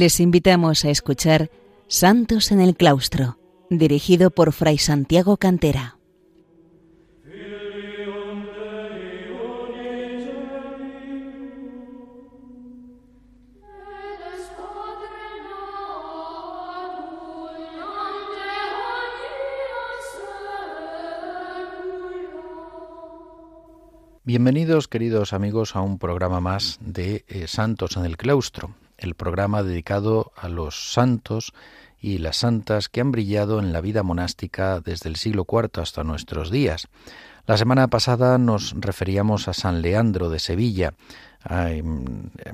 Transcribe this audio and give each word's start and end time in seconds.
Les 0.00 0.18
invitamos 0.18 0.86
a 0.86 0.88
escuchar 0.88 1.50
Santos 1.86 2.52
en 2.52 2.62
el 2.62 2.74
Claustro, 2.74 3.36
dirigido 3.68 4.30
por 4.30 4.54
Fray 4.54 4.78
Santiago 4.78 5.36
Cantera. 5.36 5.98
Bienvenidos, 24.24 24.88
queridos 24.88 25.34
amigos, 25.34 25.76
a 25.76 25.82
un 25.82 25.98
programa 25.98 26.40
más 26.40 26.78
de 26.80 27.26
eh, 27.28 27.46
Santos 27.48 27.98
en 27.98 28.06
el 28.06 28.16
Claustro, 28.16 28.70
el 29.00 29.14
programa 29.14 29.62
dedicado 29.62 30.32
a 30.36 30.48
los 30.48 30.92
santos 30.92 31.52
y 32.00 32.18
las 32.18 32.38
santas 32.38 32.88
que 32.88 33.00
han 33.00 33.12
brillado 33.12 33.58
en 33.58 33.72
la 33.72 33.80
vida 33.80 34.02
monástica 34.02 34.80
desde 34.80 35.08
el 35.08 35.16
siglo 35.16 35.46
IV 35.50 35.80
hasta 35.82 36.04
nuestros 36.04 36.50
días. 36.50 36.88
La 37.46 37.56
semana 37.56 37.88
pasada 37.88 38.38
nos 38.38 38.74
referíamos 38.78 39.48
a 39.48 39.54
San 39.54 39.82
Leandro 39.82 40.30
de 40.30 40.38
Sevilla, 40.38 40.94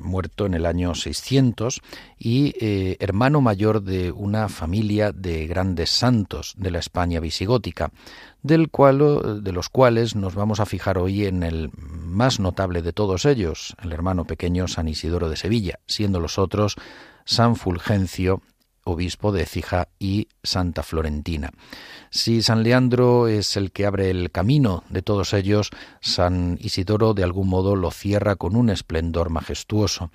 muerto 0.00 0.46
en 0.46 0.54
el 0.54 0.66
año 0.66 0.94
600 0.94 1.80
y 2.18 2.54
eh, 2.60 2.96
hermano 3.00 3.40
mayor 3.40 3.82
de 3.82 4.12
una 4.12 4.48
familia 4.48 5.12
de 5.12 5.46
grandes 5.46 5.90
santos 5.90 6.54
de 6.56 6.70
la 6.70 6.78
España 6.78 7.20
visigótica, 7.20 7.90
del 8.42 8.70
cual, 8.70 9.42
de 9.42 9.52
los 9.52 9.68
cuales 9.68 10.14
nos 10.14 10.34
vamos 10.34 10.60
a 10.60 10.66
fijar 10.66 10.98
hoy 10.98 11.26
en 11.26 11.42
el 11.42 11.70
más 11.76 12.38
notable 12.38 12.82
de 12.82 12.92
todos 12.92 13.24
ellos, 13.24 13.74
el 13.82 13.92
hermano 13.92 14.24
pequeño 14.24 14.68
San 14.68 14.88
Isidoro 14.88 15.28
de 15.28 15.36
Sevilla, 15.36 15.80
siendo 15.86 16.20
los 16.20 16.38
otros 16.38 16.76
San 17.24 17.56
Fulgencio 17.56 18.40
obispo 18.86 19.32
de 19.32 19.42
Écija 19.42 19.88
y 19.98 20.28
Santa 20.42 20.82
Florentina. 20.82 21.50
Si 22.10 22.40
San 22.40 22.62
Leandro 22.62 23.26
es 23.28 23.56
el 23.56 23.72
que 23.72 23.84
abre 23.84 24.10
el 24.10 24.30
camino 24.30 24.84
de 24.88 25.02
todos 25.02 25.34
ellos, 25.34 25.70
San 26.00 26.56
Isidoro 26.60 27.12
de 27.12 27.24
algún 27.24 27.48
modo 27.48 27.76
lo 27.76 27.90
cierra 27.90 28.36
con 28.36 28.56
un 28.56 28.70
esplendor 28.70 29.28
majestuoso. 29.28 30.10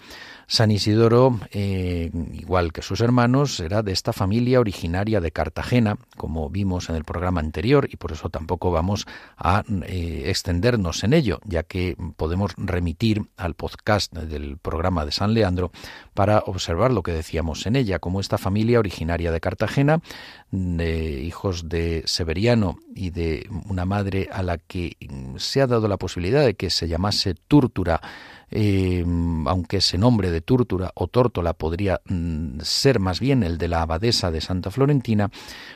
San 0.47 0.71
Isidoro, 0.71 1.39
eh, 1.51 2.11
igual 2.33 2.73
que 2.73 2.81
sus 2.81 3.01
hermanos, 3.01 3.59
era 3.59 3.83
de 3.83 3.91
esta 3.91 4.13
familia 4.13 4.59
originaria 4.59 5.21
de 5.21 5.31
Cartagena, 5.31 5.97
como 6.17 6.49
vimos 6.49 6.89
en 6.89 6.95
el 6.95 7.03
programa 7.03 7.39
anterior, 7.39 7.87
y 7.91 7.97
por 7.97 8.11
eso 8.11 8.29
tampoco 8.29 8.71
vamos 8.71 9.05
a 9.37 9.63
eh, 9.85 10.23
extendernos 10.27 11.03
en 11.03 11.13
ello, 11.13 11.39
ya 11.45 11.63
que 11.63 11.95
podemos 12.17 12.53
remitir 12.57 13.29
al 13.37 13.53
podcast 13.53 14.13
del 14.13 14.57
programa 14.57 15.05
de 15.05 15.11
San 15.11 15.33
Leandro 15.33 15.71
para 16.13 16.39
observar 16.39 16.91
lo 16.91 17.03
que 17.03 17.13
decíamos 17.13 17.65
en 17.65 17.75
ella, 17.75 17.99
como 17.99 18.19
esta 18.19 18.37
familia 18.37 18.60
originaria 18.79 19.31
de 19.31 19.39
Cartagena, 19.39 20.01
de 20.51 21.21
hijos 21.21 21.69
de 21.69 22.03
Severiano 22.05 22.77
y 22.95 23.09
de 23.09 23.47
una 23.69 23.85
madre 23.85 24.29
a 24.31 24.43
la 24.43 24.57
que 24.57 24.97
se 25.37 25.61
ha 25.61 25.67
dado 25.67 25.87
la 25.87 25.97
posibilidad 25.97 26.45
de 26.45 26.55
que 26.55 26.69
se 26.69 26.87
llamase 26.87 27.35
Túrtura, 27.47 28.01
eh, 28.49 29.03
aunque 29.45 29.77
ese 29.77 29.97
nombre 29.97 30.29
de 30.29 30.41
Túrtura 30.41 30.91
o 30.95 31.07
Tórtola 31.07 31.53
podría 31.53 32.01
mm, 32.05 32.59
ser 32.61 32.99
más 32.99 33.19
bien 33.19 33.43
el 33.43 33.57
de 33.57 33.69
la 33.69 33.81
abadesa 33.81 34.29
de 34.29 34.41
Santa 34.41 34.71
Florentina, 34.71 35.31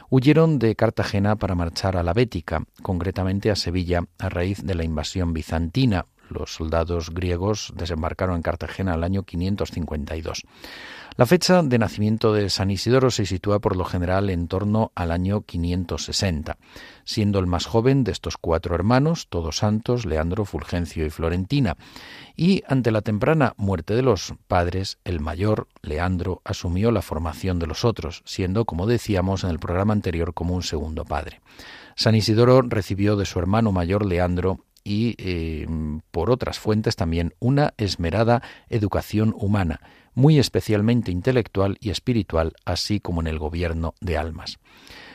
huyeron 0.09 0.59
de 0.59 0.76
Cartagena 0.76 1.38
para 1.38 1.56
marchar 1.56 1.96
a 1.96 2.04
la 2.04 2.14
Bética, 2.14 2.64
concretamente 2.82 3.50
a 3.50 3.56
Sevilla, 3.56 4.04
a 4.20 4.30
raíz 4.30 4.62
de 4.64 4.76
la 4.76 4.84
invasión 4.84 5.34
bizantina. 5.34 6.06
Los 6.30 6.56
soldados 6.56 7.12
griegos 7.12 7.72
desembarcaron 7.76 8.36
en 8.36 8.42
Cartagena 8.42 8.96
el 8.96 9.04
año 9.04 9.24
552. 9.24 10.44
La 11.18 11.26
fecha 11.26 11.64
de 11.64 11.80
nacimiento 11.80 12.34
de 12.34 12.50
San 12.50 12.70
Isidoro 12.70 13.09
se 13.09 13.26
sitúa 13.26 13.59
por 13.59 13.78
lo 13.78 13.86
general 13.86 14.30
en 14.30 14.50
torno 14.50 14.92
al 14.96 15.12
año 15.12 15.44
560, 15.44 16.58
siendo 17.06 17.40
el 17.40 17.48
más 17.48 17.68
joven 17.68 18.03
de 18.03 18.12
estos 18.12 18.36
cuatro 18.36 18.76
hermanos, 18.76 19.28
todos 19.30 19.59
santos, 19.59 20.06
Leandro, 20.06 20.44
Fulgencio 20.44 21.06
y 21.06 21.09
Florentina, 21.09 21.78
y 22.36 22.64
ante 22.68 22.92
la 22.92 23.02
temprana 23.02 23.53
muerte 23.56 23.96
de 23.96 24.02
los 24.02 24.34
padres, 24.50 24.98
el 25.06 25.22
mayor, 25.22 25.70
Leandro, 25.81 26.42
asumió 26.44 26.92
la 26.92 27.02
formación 27.02 27.59
de 27.59 27.68
los 27.68 27.86
otros, 27.86 28.22
siendo, 28.26 28.66
como 28.66 28.86
decíamos 28.86 29.46
en 29.46 29.52
el 29.52 29.59
programa 29.59 29.94
anterior, 29.94 30.34
como 30.34 30.53
un 30.53 30.64
segundo 30.64 31.06
padre. 31.06 31.40
San 31.96 32.16
Isidoro 32.16 32.62
recibió 32.62 33.16
de 33.16 33.26
su 33.26 33.40
hermano 33.40 33.72
mayor, 33.72 34.06
Leandro, 34.06 34.66
y 34.85 35.16
eh, 35.18 35.68
por 36.12 36.31
otras 36.31 36.59
fuentes 36.59 36.96
también 36.96 37.34
una 37.40 37.73
esmerada 37.78 38.41
educación 38.69 39.34
humana, 39.38 39.81
muy 40.13 40.40
especialmente 40.40 41.12
intelectual 41.12 41.78
y 41.81 41.90
espiritual, 41.90 42.53
así 42.63 43.01
como 43.01 43.19
en 43.19 43.28
el 43.28 43.40
gobierno 43.40 43.96
de 44.00 44.18
almas. 44.18 44.59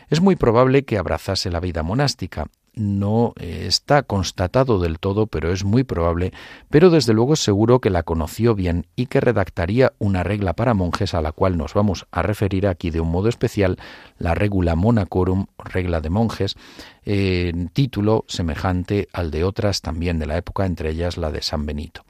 Es 0.09 0.21
muy 0.21 0.35
probable 0.35 0.85
que 0.85 0.99
abrazase 0.99 1.51
la 1.51 1.61
vida 1.61 1.85
monástica. 1.85 2.49
No 2.75 3.33
eh, 3.39 3.65
está 3.67 4.03
constatado 4.03 4.79
del 4.79 4.99
todo, 4.99 5.27
pero 5.27 5.53
es 5.53 5.65
muy 5.65 5.85
probable, 5.85 6.33
pero 6.69 6.91
desde 6.91 7.13
luego 7.13 7.37
seguro 7.37 7.81
que 7.81 7.91
la 7.91 8.05
conoció 8.05 8.55
bien 8.55 8.87
y 8.97 9.07
que 9.07 9.21
redactaría 9.21 9.93
una 9.99 10.23
regla 10.23 10.55
para 10.55 10.75
monjes 10.75 11.15
a 11.15 11.21
la 11.21 11.33
cual 11.33 11.57
nos 11.57 11.75
vamos 11.75 12.07
a 12.13 12.23
referir 12.23 12.67
aquí 12.67 12.91
de 12.91 13.01
un 13.01 13.11
modo 13.11 13.29
especial, 13.29 13.77
la 14.19 14.35
Regula 14.35 14.77
Monacorum, 14.77 15.47
regla 15.59 16.01
de 16.01 16.11
monjes, 16.11 16.57
en 17.05 17.69
título 17.69 18.25
semejante 18.29 19.09
al 19.13 19.31
de 19.31 19.45
otras 19.45 19.81
también 19.81 20.19
de 20.19 20.27
la 20.27 20.37
época, 20.37 20.67
entre 20.67 20.91
ellas 20.91 21.17
la 21.17 21.31
de 21.31 21.43
San 21.43 21.67
Benito. 21.67 22.05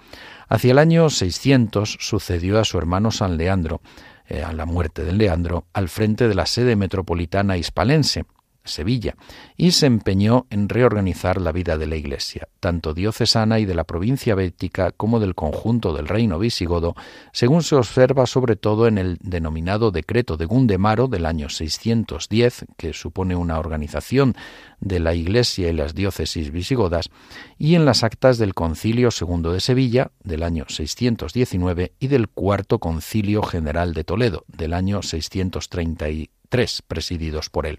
Hacia 0.48 0.72
el 0.72 0.78
año 0.78 1.10
600 1.10 1.98
sucedió 2.00 2.58
a 2.58 2.64
su 2.64 2.76
hermano 2.76 3.10
San 3.10 3.36
Leandro, 3.36 3.80
eh, 4.28 4.42
a 4.42 4.52
la 4.52 4.66
muerte 4.66 5.04
de 5.04 5.12
Leandro, 5.12 5.64
al 5.72 5.88
frente 5.88 6.28
de 6.28 6.34
la 6.34 6.46
sede 6.46 6.76
metropolitana 6.76 7.56
hispalense, 7.56 8.24
Sevilla, 8.70 9.16
y 9.56 9.72
se 9.72 9.86
empeñó 9.86 10.46
en 10.48 10.68
reorganizar 10.68 11.40
la 11.40 11.52
vida 11.52 11.76
de 11.76 11.86
la 11.86 11.96
Iglesia, 11.96 12.48
tanto 12.60 12.94
diocesana 12.94 13.58
y 13.58 13.66
de 13.66 13.74
la 13.74 13.84
provincia 13.84 14.34
bética 14.34 14.92
como 14.92 15.20
del 15.20 15.34
conjunto 15.34 15.92
del 15.92 16.08
reino 16.08 16.38
visigodo, 16.38 16.94
según 17.32 17.62
se 17.62 17.76
observa 17.76 18.26
sobre 18.26 18.56
todo 18.56 18.86
en 18.86 18.96
el 18.96 19.18
denominado 19.20 19.90
Decreto 19.90 20.36
de 20.36 20.46
Gundemaro 20.46 21.08
del 21.08 21.26
año 21.26 21.48
610, 21.48 22.66
que 22.76 22.92
supone 22.92 23.36
una 23.36 23.58
organización 23.58 24.34
de 24.80 25.00
la 25.00 25.14
Iglesia 25.14 25.68
y 25.68 25.72
las 25.74 25.94
diócesis 25.94 26.50
visigodas, 26.50 27.10
y 27.58 27.74
en 27.74 27.84
las 27.84 28.02
actas 28.02 28.38
del 28.38 28.54
Concilio 28.54 29.10
II 29.10 29.52
de 29.52 29.60
Sevilla 29.60 30.12
del 30.24 30.42
año 30.42 30.64
619 30.68 31.92
y 31.98 32.06
del 32.06 32.28
Cuarto 32.28 32.78
Concilio 32.78 33.42
General 33.42 33.92
de 33.92 34.04
Toledo 34.04 34.44
del 34.48 34.72
año 34.72 35.02
633 35.02 36.39
tres 36.50 36.82
presididos 36.86 37.48
por 37.48 37.64
él. 37.64 37.78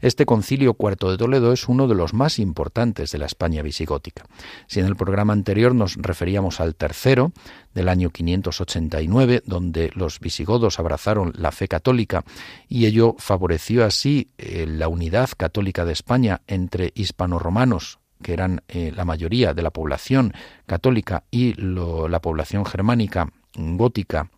Este 0.00 0.26
concilio 0.26 0.74
cuarto 0.74 1.08
de 1.08 1.18
Toledo 1.18 1.52
es 1.52 1.68
uno 1.68 1.86
de 1.86 1.94
los 1.94 2.14
más 2.14 2.40
importantes 2.40 3.12
de 3.12 3.18
la 3.18 3.26
España 3.26 3.62
visigótica. 3.62 4.24
Si 4.66 4.80
en 4.80 4.86
el 4.86 4.96
programa 4.96 5.32
anterior 5.32 5.72
nos 5.72 5.94
referíamos 5.94 6.58
al 6.60 6.74
tercero, 6.74 7.30
del 7.76 7.90
año 7.90 8.08
589, 8.08 9.42
donde 9.44 9.92
los 9.94 10.18
visigodos 10.18 10.80
abrazaron 10.80 11.32
la 11.36 11.52
fe 11.52 11.68
católica 11.68 12.24
y 12.68 12.86
ello 12.86 13.14
favoreció 13.18 13.84
así 13.84 14.30
eh, 14.38 14.64
la 14.66 14.88
unidad 14.88 15.28
católica 15.36 15.84
de 15.84 15.92
España 15.92 16.40
entre 16.46 16.90
hispanoromanos 16.94 17.98
que 18.22 18.32
eran 18.32 18.62
eh, 18.68 18.92
la 18.96 19.04
mayoría 19.04 19.52
de 19.52 19.60
la 19.60 19.70
población 19.70 20.32
católica 20.64 21.24
y 21.30 21.52
la 21.60 22.20
población 22.20 22.64
germánica 22.64 23.28
gótica 23.54 24.30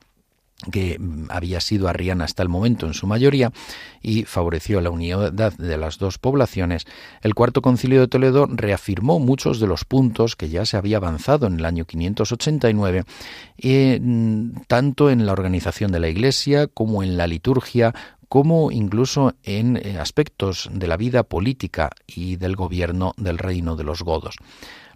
que 0.72 0.99
había 1.28 1.60
sido 1.60 1.88
arriana 1.88 2.25
hasta 2.25 2.43
el 2.43 2.49
momento 2.49 2.87
en 2.87 2.94
su 2.94 3.06
mayoría 3.06 3.52
y 4.02 4.25
favoreció 4.25 4.81
la 4.81 4.90
unidad 4.90 5.32
de 5.32 5.76
las 5.76 5.99
dos 5.99 6.19
poblaciones, 6.19 6.84
el 7.22 7.34
cuarto 7.34 7.62
concilio 7.62 8.00
de 8.00 8.08
Toledo 8.08 8.46
reafirmó 8.50 9.20
muchos 9.20 9.60
de 9.60 9.69
los 9.69 9.84
puntos 9.84 10.34
que 10.34 10.49
ya 10.49 10.66
se 10.66 10.76
había 10.76 10.96
avanzado 10.96 11.46
en 11.46 11.60
el 11.60 11.64
año 11.64 11.84
589, 11.84 13.05
mm, 14.00 14.50
tanto 14.66 15.10
en 15.10 15.26
la 15.26 15.32
organización 15.32 15.93
de 15.93 16.00
la 16.00 16.08
Iglesia 16.08 16.66
como 16.66 17.05
en 17.05 17.16
la 17.16 17.28
liturgia, 17.28 17.94
como 18.28 18.70
incluso 18.70 19.34
en 19.44 19.76
eh, 19.76 19.99
aspectos 19.99 20.69
de 20.72 20.87
la 20.87 20.96
vida 20.96 21.22
política 21.22 21.90
y 22.06 22.37
del 22.37 22.56
gobierno 22.56 23.14
del 23.16 23.38
reino 23.38 23.76
de 23.76 23.84
los 23.84 24.02
godos. 24.02 24.37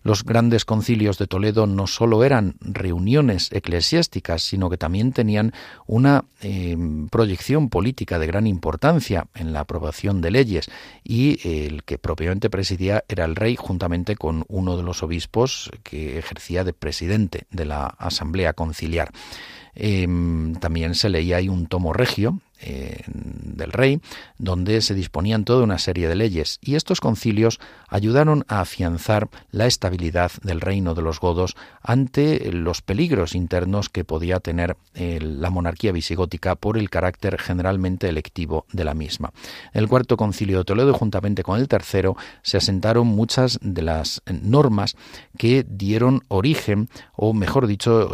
Los 0.02 0.25
grandes 0.25 0.64
concilios 0.64 1.19
de 1.19 1.26
Toledo 1.26 1.66
no 1.66 1.87
sólo 1.87 2.25
eran 2.25 2.56
reuniones 2.60 3.50
eclesiásticas, 3.52 4.43
sino 4.43 4.69
que 4.69 4.76
también 4.76 5.12
tenían 5.12 5.52
una 5.87 6.25
eh, 6.40 6.76
proyección 7.10 7.69
política 7.69 8.19
de 8.19 8.26
gran 8.26 8.46
importancia 8.46 9.26
en 9.34 9.52
la 9.52 9.60
aprobación 9.60 10.20
de 10.20 10.31
leyes 10.31 10.70
y 11.04 11.38
el 11.49 11.84
que 11.84 11.99
propiamente 11.99 12.50
presidía 12.50 13.04
era 13.08 13.25
el 13.25 13.37
rey 13.37 13.56
juntamente 13.56 14.16
con 14.16 14.44
uno 14.49 14.76
de 14.76 14.82
los 14.82 15.02
obispos 15.02 15.70
que 15.82 16.19
ejercía 16.19 16.64
de 16.64 16.72
presidente 16.72 17.46
de 17.50 17.64
la 17.64 17.87
Asamblea 17.87 18.55
Conciliar. 18.55 19.12
Em, 19.75 20.55
también 20.56 20.94
se 20.94 21.08
leía 21.08 21.38
ahí 21.38 21.48
un 21.48 21.66
tomo 21.66 21.93
regio, 21.93 22.40
del 22.62 23.72
rey, 23.72 24.00
donde 24.38 24.80
se 24.80 24.94
disponían 24.94 25.44
toda 25.44 25.64
una 25.64 25.78
serie 25.78 26.08
de 26.08 26.14
leyes, 26.14 26.58
y 26.60 26.74
estos 26.74 27.00
concilios 27.00 27.60
ayudaron 27.88 28.44
a 28.48 28.60
afianzar 28.60 29.28
la 29.50 29.66
estabilidad 29.66 30.32
del 30.42 30.60
reino 30.60 30.94
de 30.94 31.02
los 31.02 31.20
godos 31.20 31.56
ante 31.82 32.52
los 32.52 32.82
peligros 32.82 33.34
internos 33.34 33.88
que 33.88 34.04
podía 34.04 34.40
tener 34.40 34.76
eh, 34.94 35.18
la 35.20 35.50
monarquía 35.50 35.92
visigótica 35.92 36.54
por 36.54 36.78
el 36.78 36.90
carácter 36.90 37.38
generalmente 37.38 38.08
electivo 38.08 38.66
de 38.72 38.84
la 38.84 38.94
misma. 38.94 39.32
El 39.72 39.88
cuarto 39.88 40.16
concilio 40.16 40.58
de 40.58 40.64
Toledo, 40.64 40.94
juntamente 40.94 41.42
con 41.42 41.58
el 41.58 41.68
tercero, 41.68 42.16
se 42.42 42.56
asentaron 42.56 43.06
muchas 43.06 43.58
de 43.62 43.82
las 43.82 44.22
normas 44.26 44.96
que 45.36 45.64
dieron 45.68 46.22
origen, 46.28 46.88
o 47.14 47.32
mejor 47.32 47.66
dicho, 47.66 48.10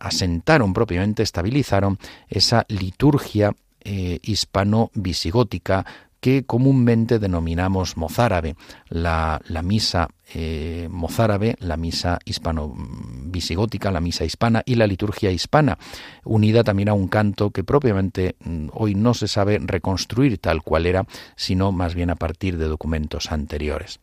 asentaron 0.00 0.72
propiamente, 0.72 1.22
estabilizaron 1.22 1.98
esa 2.28 2.64
liturgia 2.68 3.54
eh, 3.84 4.18
hispano-visigótica 4.22 5.84
que 6.22 6.44
comúnmente 6.44 7.18
denominamos 7.18 7.96
mozárabe, 7.96 8.54
la, 8.88 9.40
misa 9.64 10.08
eh, 10.32 10.86
mozárabe, 10.88 11.56
la 11.58 11.76
misa 11.76 12.20
hispano-visigótica, 12.24 13.90
la 13.90 14.00
misa 14.00 14.24
hispana 14.24 14.62
y 14.64 14.76
la 14.76 14.86
liturgia 14.86 15.32
hispana, 15.32 15.78
unida 16.22 16.62
también 16.62 16.90
a 16.90 16.94
un 16.94 17.08
canto 17.08 17.50
que 17.50 17.64
propiamente 17.64 18.36
mm, 18.44 18.68
hoy 18.72 18.94
no 18.94 19.14
se 19.14 19.26
sabe 19.26 19.58
reconstruir 19.60 20.38
tal 20.38 20.62
cual 20.62 20.86
era, 20.86 21.06
sino 21.34 21.72
más 21.72 21.96
bien 21.96 22.10
a 22.10 22.14
partir 22.14 22.56
de 22.56 22.66
documentos 22.66 23.32
anteriores. 23.32 23.98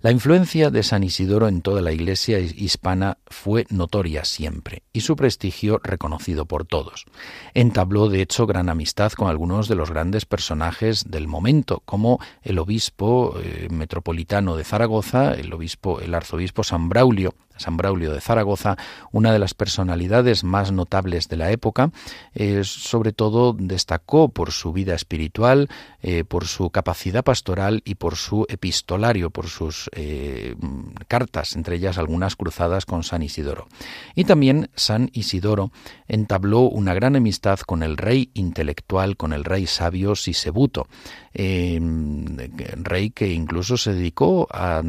La 0.00 0.10
influencia 0.10 0.70
de 0.70 0.82
San 0.82 1.02
Isidoro 1.02 1.48
en 1.48 1.62
toda 1.62 1.80
la 1.80 1.92
Iglesia 1.92 2.38
hispana 2.38 3.18
fue 3.26 3.66
notoria 3.70 4.24
siempre 4.24 4.82
y 4.92 5.00
su 5.00 5.16
prestigio 5.16 5.80
reconocido 5.82 6.46
por 6.46 6.64
todos. 6.66 7.06
Entabló, 7.54 8.08
de 8.08 8.22
hecho, 8.22 8.46
gran 8.46 8.68
amistad 8.68 9.12
con 9.12 9.28
algunos 9.28 9.68
de 9.68 9.76
los 9.76 9.90
grandes 9.90 10.26
personajes 10.26 11.10
del 11.10 11.28
momento, 11.28 11.82
como 11.84 12.20
el 12.42 12.58
obispo 12.58 13.38
eh, 13.42 13.68
metropolitano 13.70 14.56
de 14.56 14.64
Zaragoza, 14.64 15.34
el 15.34 15.52
obispo, 15.52 16.00
el 16.00 16.14
arzobispo 16.14 16.64
San 16.64 16.88
Braulio, 16.88 17.34
San 17.56 17.76
Braulio 17.76 18.12
de 18.12 18.20
Zaragoza, 18.20 18.76
una 19.12 19.32
de 19.32 19.38
las 19.38 19.54
personalidades 19.54 20.44
más 20.44 20.72
notables 20.72 21.28
de 21.28 21.36
la 21.36 21.50
época, 21.50 21.90
eh, 22.34 22.62
sobre 22.64 23.12
todo 23.12 23.52
destacó 23.52 24.28
por 24.28 24.52
su 24.52 24.72
vida 24.72 24.94
espiritual, 24.94 25.68
eh, 26.02 26.24
por 26.24 26.46
su 26.46 26.70
capacidad 26.70 27.24
pastoral 27.24 27.82
y 27.84 27.94
por 27.96 28.16
su 28.16 28.46
epistolario, 28.48 29.30
por 29.30 29.48
sus 29.48 29.88
eh, 29.92 30.54
cartas, 31.08 31.56
entre 31.56 31.76
ellas 31.76 31.98
algunas 31.98 32.36
cruzadas 32.36 32.86
con 32.86 33.02
San 33.02 33.22
Isidoro. 33.22 33.68
Y 34.14 34.24
también 34.24 34.70
San 34.74 35.10
Isidoro 35.12 35.70
entabló 36.08 36.60
una 36.60 36.94
gran 36.94 37.16
amistad 37.16 37.60
con 37.60 37.82
el 37.82 37.96
rey 37.96 38.30
intelectual, 38.34 39.16
con 39.16 39.32
el 39.32 39.44
rey 39.44 39.66
sabio 39.66 40.16
Sisebuto, 40.16 40.86
rey 41.34 43.10
que 43.10 43.32
incluso 43.32 43.76
se 43.76 43.92
dedicó 43.94 44.46
a 44.50 44.82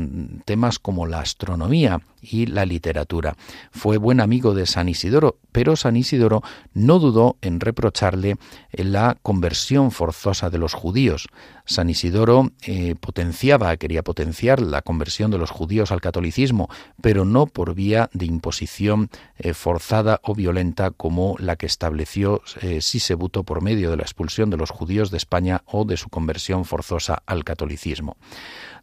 temas 0.46 0.80
como 0.80 1.08
la 1.08 1.20
astronomía 1.20 2.02
y 2.22 2.46
la 2.56 2.66
literatura. 2.66 3.36
Fue 3.72 3.98
buen 3.98 4.20
amigo 4.20 4.56
de 4.56 4.66
San 4.66 4.90
Isidoro, 4.90 5.38
pero 5.52 5.76
San 5.76 5.96
Isidoro 5.96 6.42
no 6.74 7.00
dudó 7.00 7.38
en 7.42 7.60
reprocharle 7.60 8.38
la 8.72 9.18
conversión 9.22 9.92
forzosa 9.92 10.50
de 10.50 10.58
los 10.58 10.74
judíos. 10.74 11.28
San 11.66 11.90
Isidoro 11.90 12.52
eh, 12.64 12.96
potenciaba, 13.00 13.76
quería 13.78 14.04
potenciar 14.04 14.62
la 14.62 14.82
conversión 14.82 15.32
de 15.32 15.38
los 15.38 15.50
judíos 15.50 15.92
al 15.92 16.02
catolicismo, 16.02 16.70
pero 17.02 17.26
no 17.26 17.48
por 17.48 17.74
vía 17.74 18.10
de 18.14 18.26
imposición 18.26 19.10
eh, 19.38 19.54
forzada 19.54 20.20
o 20.24 20.36
violenta 20.36 20.92
como 20.92 21.36
la 21.40 21.56
que 21.56 21.66
estableció 21.66 22.42
eh, 22.62 22.82
Sisebuto 22.82 23.44
por 23.44 23.62
medio 23.62 23.92
de 23.92 23.98
la 23.98 24.04
expulsión 24.04 24.50
de 24.50 24.58
los 24.58 24.70
judíos 24.70 25.12
de 25.12 25.18
España 25.18 25.64
o 25.66 25.86
de 25.86 25.98
su 25.98 26.10
conversión 26.10 26.66
forzosa 26.66 27.24
al 27.26 27.44
catolicismo. 27.44 28.18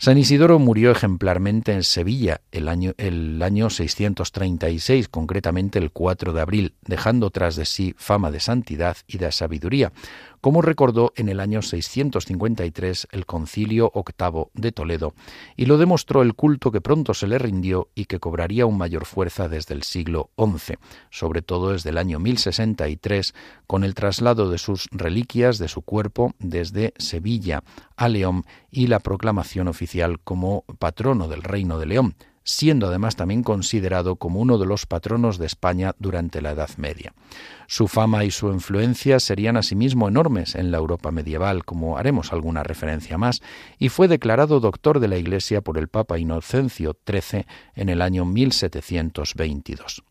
San 0.02 0.18
Isidoro 0.18 0.58
murió 0.58 0.90
ejemplarmente 0.90 1.70
en 1.70 1.84
Sevilla 1.84 2.40
el 2.50 2.68
año, 2.68 2.92
el 2.98 3.40
año 3.40 3.70
636, 3.70 5.06
concretamente 5.06 5.78
el 5.78 5.92
4 5.92 6.32
de 6.32 6.40
abril, 6.40 6.74
dejando 6.84 7.30
tras 7.30 7.54
de 7.54 7.64
sí 7.66 7.94
fama 7.96 8.32
de 8.32 8.40
santidad 8.40 8.96
y 9.06 9.18
de 9.18 9.30
sabiduría, 9.30 9.92
como 10.42 10.60
recordó 10.60 11.12
en 11.14 11.28
el 11.28 11.38
año 11.38 11.62
653 11.62 13.08
el 13.12 13.26
concilio 13.26 13.92
octavo 13.94 14.50
de 14.54 14.72
Toledo, 14.72 15.14
y 15.56 15.66
lo 15.66 15.78
demostró 15.78 16.20
el 16.20 16.34
culto 16.34 16.72
que 16.72 16.80
pronto 16.80 17.14
se 17.14 17.28
le 17.28 17.38
rindió 17.38 17.88
y 17.94 18.06
que 18.06 18.18
cobraría 18.18 18.66
un 18.66 18.76
mayor 18.76 19.06
fuerza 19.06 19.48
desde 19.48 19.74
el 19.74 19.84
siglo 19.84 20.30
XI, 20.36 20.74
sobre 21.10 21.42
todo 21.42 21.70
desde 21.70 21.90
el 21.90 21.96
año 21.96 22.18
1063, 22.18 23.34
con 23.68 23.84
el 23.84 23.94
traslado 23.94 24.50
de 24.50 24.58
sus 24.58 24.88
reliquias 24.90 25.58
de 25.58 25.68
su 25.68 25.82
cuerpo 25.82 26.34
desde 26.40 26.92
Sevilla 26.98 27.62
a 27.96 28.08
León 28.08 28.44
y 28.68 28.88
la 28.88 28.98
proclamación 28.98 29.68
oficial 29.68 30.18
como 30.18 30.64
patrono 30.80 31.28
del 31.28 31.44
Reino 31.44 31.78
de 31.78 31.86
León, 31.86 32.16
siendo 32.44 32.88
además 32.88 33.16
también 33.16 33.42
considerado 33.42 34.16
como 34.16 34.40
uno 34.40 34.58
de 34.58 34.66
los 34.66 34.86
patronos 34.86 35.38
de 35.38 35.46
España 35.46 35.94
durante 35.98 36.42
la 36.42 36.52
Edad 36.52 36.70
Media. 36.76 37.12
Su 37.66 37.88
fama 37.88 38.24
y 38.24 38.30
su 38.30 38.48
influencia 38.52 39.20
serían 39.20 39.56
asimismo 39.56 40.08
enormes 40.08 40.54
en 40.54 40.70
la 40.70 40.78
Europa 40.78 41.10
medieval, 41.10 41.64
como 41.64 41.96
haremos 41.96 42.32
alguna 42.32 42.62
referencia 42.62 43.18
más, 43.18 43.42
y 43.78 43.88
fue 43.88 44.08
declarado 44.08 44.60
doctor 44.60 45.00
de 45.00 45.08
la 45.08 45.16
Iglesia 45.16 45.60
por 45.60 45.78
el 45.78 45.88
Papa 45.88 46.18
Inocencio 46.18 46.96
XIII 47.06 47.46
en 47.74 47.88
el 47.88 48.02
año 48.02 48.24
1722. 48.24 50.02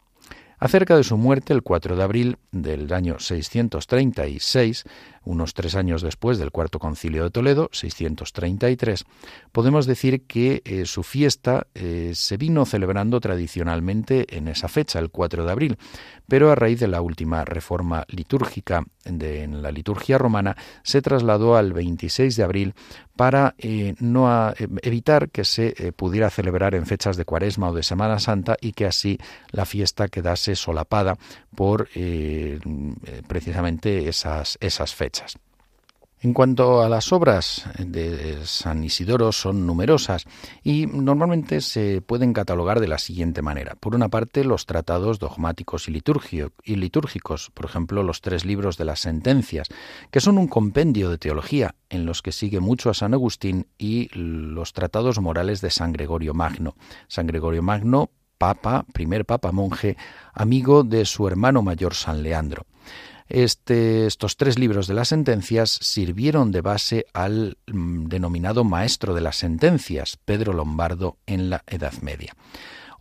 Acerca 0.62 0.96
de 0.96 1.04
su 1.04 1.18
muerte, 1.18 1.54
el 1.54 1.64
4 1.64 1.96
de 1.96 2.04
abril 2.04 2.38
del 2.52 2.94
año 2.94 3.18
636, 3.18 4.84
unos 5.24 5.54
tres 5.54 5.76
años 5.76 6.02
después 6.02 6.38
del 6.38 6.52
Cuarto 6.52 6.80
Concilio 6.80 7.24
de 7.24 7.32
Toledo, 7.32 7.70
633, 7.72 9.06
podemos 9.52 9.86
decir 9.86 10.26
que 10.26 10.62
eh, 10.66 10.86
su 10.86 11.04
fiesta 11.04 11.68
eh, 11.76 12.12
se 12.16 12.38
vino 12.38 12.66
celebrando 12.66 13.20
tradicionalmente 13.20 14.38
en 14.38 14.48
esa 14.48 14.68
fecha, 14.68 15.00
el 15.00 15.10
4 15.10 15.46
de 15.46 15.52
abril, 15.52 15.78
pero 16.28 16.52
a 16.52 16.56
raíz 16.56 16.80
de 16.80 16.88
la 16.88 17.02
última 17.02 17.46
reforma 17.46 18.06
litúrgica 18.08 18.84
de, 19.06 19.44
en 19.44 19.62
la 19.62 19.72
liturgia 19.72 20.18
romana, 20.18 20.56
se 20.84 21.02
trasladó 21.02 21.56
al 21.56 21.74
26 21.74 22.36
de 22.36 22.44
abril 22.44 22.74
para 23.16 23.54
eh, 23.58 23.94
no 24.00 24.54
evitar 24.82 25.30
que 25.30 25.44
se 25.44 25.94
pudiera 25.96 26.30
celebrar 26.30 26.74
en 26.74 26.86
fechas 26.86 27.18
de 27.18 27.26
Cuaresma 27.26 27.70
o 27.70 27.74
de 27.74 27.84
Semana 27.84 28.20
Santa 28.20 28.58
y 28.60 28.72
que 28.72 28.86
así 28.86 29.20
la 29.52 29.66
fiesta 29.66 30.08
quedase 30.08 30.56
solapada 30.56 31.18
por 31.56 31.90
precisamente 33.28 34.08
esas, 34.08 34.58
esas 34.62 34.96
fechas. 34.96 35.38
En 36.24 36.34
cuanto 36.34 36.84
a 36.84 36.90
las 36.90 37.12
obras 37.14 37.66
de 37.80 38.46
San 38.46 38.84
Isidoro 38.84 39.32
son 39.32 39.66
numerosas 39.66 40.26
y 40.62 40.86
normalmente 40.86 41.62
se 41.62 42.02
pueden 42.02 42.32
catalogar 42.32 42.80
de 42.80 42.88
la 42.88 43.00
siguiente 43.00 43.42
manera. 43.42 43.74
Por 43.74 43.96
una 43.96 44.08
parte, 44.08 44.44
los 44.44 44.68
tratados 44.68 45.18
dogmáticos 45.18 45.90
y, 45.90 46.04
y, 46.64 46.76
litúrgicos, 46.76 47.50
por 47.56 47.66
ejemplo, 47.66 48.04
los 48.04 48.22
tres 48.22 48.46
libros 48.46 48.78
de 48.78 48.86
las 48.86 49.00
sentencias, 49.00 49.68
que 50.12 50.20
son 50.20 50.38
un 50.38 50.48
compendio 50.48 51.10
de 51.10 51.18
teología 51.18 51.74
en 51.90 52.06
los 52.06 52.22
que 52.22 52.32
sigue 52.32 52.60
mucho 52.60 52.92
a 52.92 52.94
San 52.94 53.16
Agustín 53.16 53.66
y 53.80 54.08
los 54.14 54.74
tratados 54.74 55.20
morales 55.20 55.60
de 55.60 55.72
San 55.72 55.92
Gregorio 55.92 56.36
Magno. 56.36 56.76
San 57.08 57.26
Gregorio 57.26 57.64
Magno, 57.64 58.12
papa, 58.42 58.86
primer 58.92 59.24
papa 59.24 59.52
monje, 59.52 59.98
amigo 60.34 60.84
de 60.84 61.06
su 61.06 61.28
hermano 61.28 61.62
mayor 61.62 61.94
San 61.94 62.24
Leandro. 62.24 62.66
Este, 63.30 64.08
estos 64.08 64.36
tres 64.36 64.58
libros 64.58 64.88
de 64.88 64.96
las 64.96 65.10
sentencias 65.10 65.70
sirvieron 65.70 66.52
de 66.52 66.62
base 66.62 67.06
al 67.14 67.60
mm, 67.68 68.08
denominado 68.08 68.64
maestro 68.64 69.14
de 69.14 69.22
las 69.22 69.36
sentencias, 69.36 70.18
Pedro 70.26 70.54
Lombardo, 70.54 71.18
en 71.28 71.52
la 71.52 71.64
Edad 71.68 71.94
Media. 72.02 72.34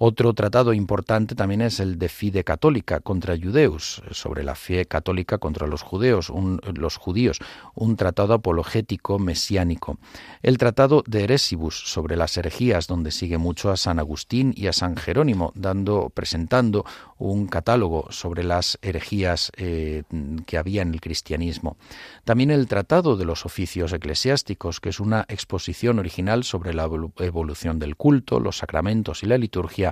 Otro 0.02 0.32
tratado 0.32 0.72
importante 0.72 1.34
también 1.34 1.60
es 1.60 1.78
el 1.78 1.98
de 1.98 2.08
Fide 2.08 2.42
Católica 2.42 3.00
contra 3.00 3.36
Judeus, 3.36 4.00
sobre 4.12 4.44
la 4.44 4.54
fe 4.54 4.86
católica 4.86 5.36
contra 5.36 5.66
los 5.66 5.82
judíos, 5.82 6.30
un, 6.30 7.96
tratado 7.98 8.32
apologético 8.32 9.18
mesiánico. 9.18 9.98
El 10.42 10.56
tratado 10.56 11.04
de 11.06 11.24
Eresibus 11.24 11.82
sobre 11.84 12.16
las 12.16 12.34
herejías, 12.38 12.86
donde 12.86 13.10
sigue 13.10 13.36
mucho 13.36 13.70
a 13.70 13.76
San 13.76 13.98
Agustín 13.98 14.54
y 14.56 14.68
a 14.68 14.72
San 14.72 14.96
Jerónimo, 14.96 15.52
dando, 15.54 16.08
presentando 16.08 16.86
un 17.18 17.46
catálogo 17.46 18.06
sobre 18.10 18.42
las 18.42 18.78
herejías 18.80 19.52
eh, 19.58 20.04
que 20.46 20.56
había 20.56 20.80
en 20.80 20.94
el 20.94 21.02
cristianismo. 21.02 21.76
También 22.24 22.50
el 22.50 22.68
Tratado 22.68 23.18
de 23.18 23.26
los 23.26 23.44
Oficios 23.44 23.92
Eclesiásticos, 23.92 24.80
que 24.80 24.88
es 24.88 24.98
una 24.98 25.26
exposición 25.28 25.98
original 25.98 26.42
sobre 26.44 26.72
la 26.72 26.88
evolución 27.18 27.78
del 27.78 27.96
culto, 27.96 28.40
los 28.40 28.56
sacramentos 28.56 29.22
y 29.22 29.26
la 29.26 29.36
liturgia, 29.36 29.89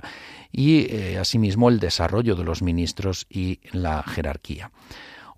y 0.53 0.93
eh, 0.95 1.19
asimismo 1.19 1.69
el 1.69 1.81
desarrollo 1.81 2.35
de 2.37 2.45
los 2.45 2.63
ministros 2.63 3.27
y 3.29 3.61
la 3.73 4.03
jerarquía. 4.03 4.71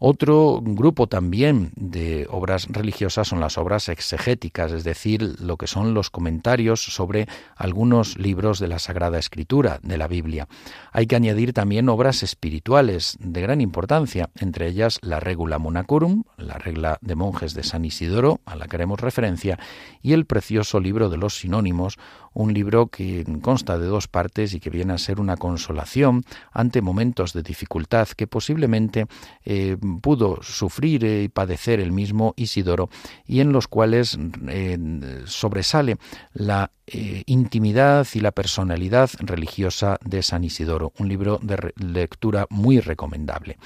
Otro 0.02 0.62
grupo 0.62 1.08
también 1.08 1.72
de 1.76 2.26
obras 2.30 2.68
religiosas 2.70 3.28
son 3.28 3.38
las 3.38 3.58
obras 3.58 3.90
exegéticas, 3.90 4.72
es 4.72 4.82
decir, 4.82 5.38
lo 5.42 5.58
que 5.58 5.66
son 5.66 5.92
los 5.92 6.08
comentarios 6.08 6.82
sobre 6.82 7.28
algunos 7.54 8.16
libros 8.16 8.58
de 8.60 8.68
la 8.68 8.78
Sagrada 8.78 9.18
Escritura, 9.18 9.78
de 9.82 9.98
la 9.98 10.08
Biblia. 10.08 10.48
Hay 10.90 11.06
que 11.06 11.16
añadir 11.16 11.52
también 11.52 11.90
obras 11.90 12.22
espirituales 12.22 13.18
de 13.20 13.42
gran 13.42 13.60
importancia, 13.60 14.30
entre 14.40 14.68
ellas 14.68 14.98
la 15.02 15.20
Regula 15.20 15.58
Monacorum, 15.58 16.22
la 16.38 16.54
regla 16.54 16.96
de 17.02 17.14
monjes 17.14 17.52
de 17.52 17.62
San 17.62 17.84
Isidoro, 17.84 18.40
a 18.46 18.56
la 18.56 18.68
que 18.68 18.76
haremos 18.76 19.00
referencia, 19.00 19.58
y 20.00 20.14
el 20.14 20.24
precioso 20.24 20.80
libro 20.80 21.10
de 21.10 21.18
los 21.18 21.36
sinónimos, 21.36 21.98
un 22.32 22.54
libro 22.54 22.88
que 22.88 23.24
consta 23.42 23.78
de 23.78 23.86
dos 23.86 24.08
partes 24.08 24.54
y 24.54 24.60
que 24.60 24.70
viene 24.70 24.92
a 24.92 24.98
ser 24.98 25.20
una 25.20 25.36
consolación 25.36 26.24
ante 26.52 26.82
momentos 26.82 27.32
de 27.32 27.42
dificultad 27.42 28.08
que 28.08 28.26
posiblemente 28.26 29.06
eh, 29.44 29.76
pudo 30.00 30.42
sufrir 30.42 31.04
y 31.04 31.28
padecer 31.28 31.80
el 31.80 31.92
mismo 31.92 32.34
Isidoro 32.36 32.88
y 33.26 33.40
en 33.40 33.52
los 33.52 33.68
cuales 33.68 34.18
eh, 34.48 34.78
sobresale 35.26 35.96
la 36.32 36.70
eh, 36.86 37.22
intimidad 37.26 38.06
y 38.14 38.20
la 38.20 38.32
personalidad 38.32 39.10
religiosa 39.20 39.98
de 40.04 40.22
San 40.22 40.44
Isidoro, 40.44 40.92
un 40.98 41.08
libro 41.08 41.38
de 41.42 41.72
lectura 41.76 42.46
muy 42.50 42.80
recomendable. 42.80 43.58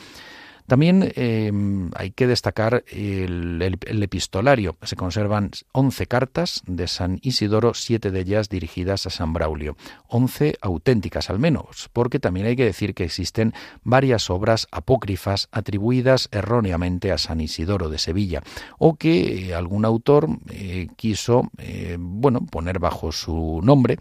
También 0.66 1.12
em, 1.14 1.90
hay 1.94 2.10
que 2.10 2.26
destacar 2.26 2.84
el, 2.88 3.60
epistolario. 4.02 4.76
Se 4.82 4.96
conservan 4.96 5.50
11 5.72 6.06
cartas 6.06 6.62
de 6.66 6.88
San 6.88 7.18
Isidoro, 7.22 7.74
siete 7.74 8.10
de 8.10 8.20
ellas 8.20 8.48
dirigidas 8.48 9.06
a 9.06 9.10
San 9.10 9.32
Braulio. 9.34 9.76
11 10.08 10.56
auténticas 10.62 11.28
al 11.28 11.38
menos, 11.38 11.90
porque 11.92 12.18
también 12.18 12.46
hay 12.46 12.56
que 12.56 12.64
decir 12.64 12.94
que 12.94 13.04
existen 13.04 13.52
varias 13.82 14.30
obras 14.30 14.66
apócrifas 14.70 15.48
atribuidas 15.52 16.28
erróneamente 16.32 17.12
a 17.12 17.18
San 17.18 17.40
Isidoro 17.40 17.90
de 17.90 17.98
Sevilla, 17.98 18.42
o 18.78 18.94
que 18.94 19.48
eh, 19.48 19.54
algún 19.54 19.84
autor 19.84 20.28
eh, 20.50 20.88
quiso 20.96 21.50
eh, 21.58 21.96
bueno, 21.98 22.40
poner 22.40 22.78
bajo 22.78 23.12
su 23.12 23.60
nombre 23.62 23.98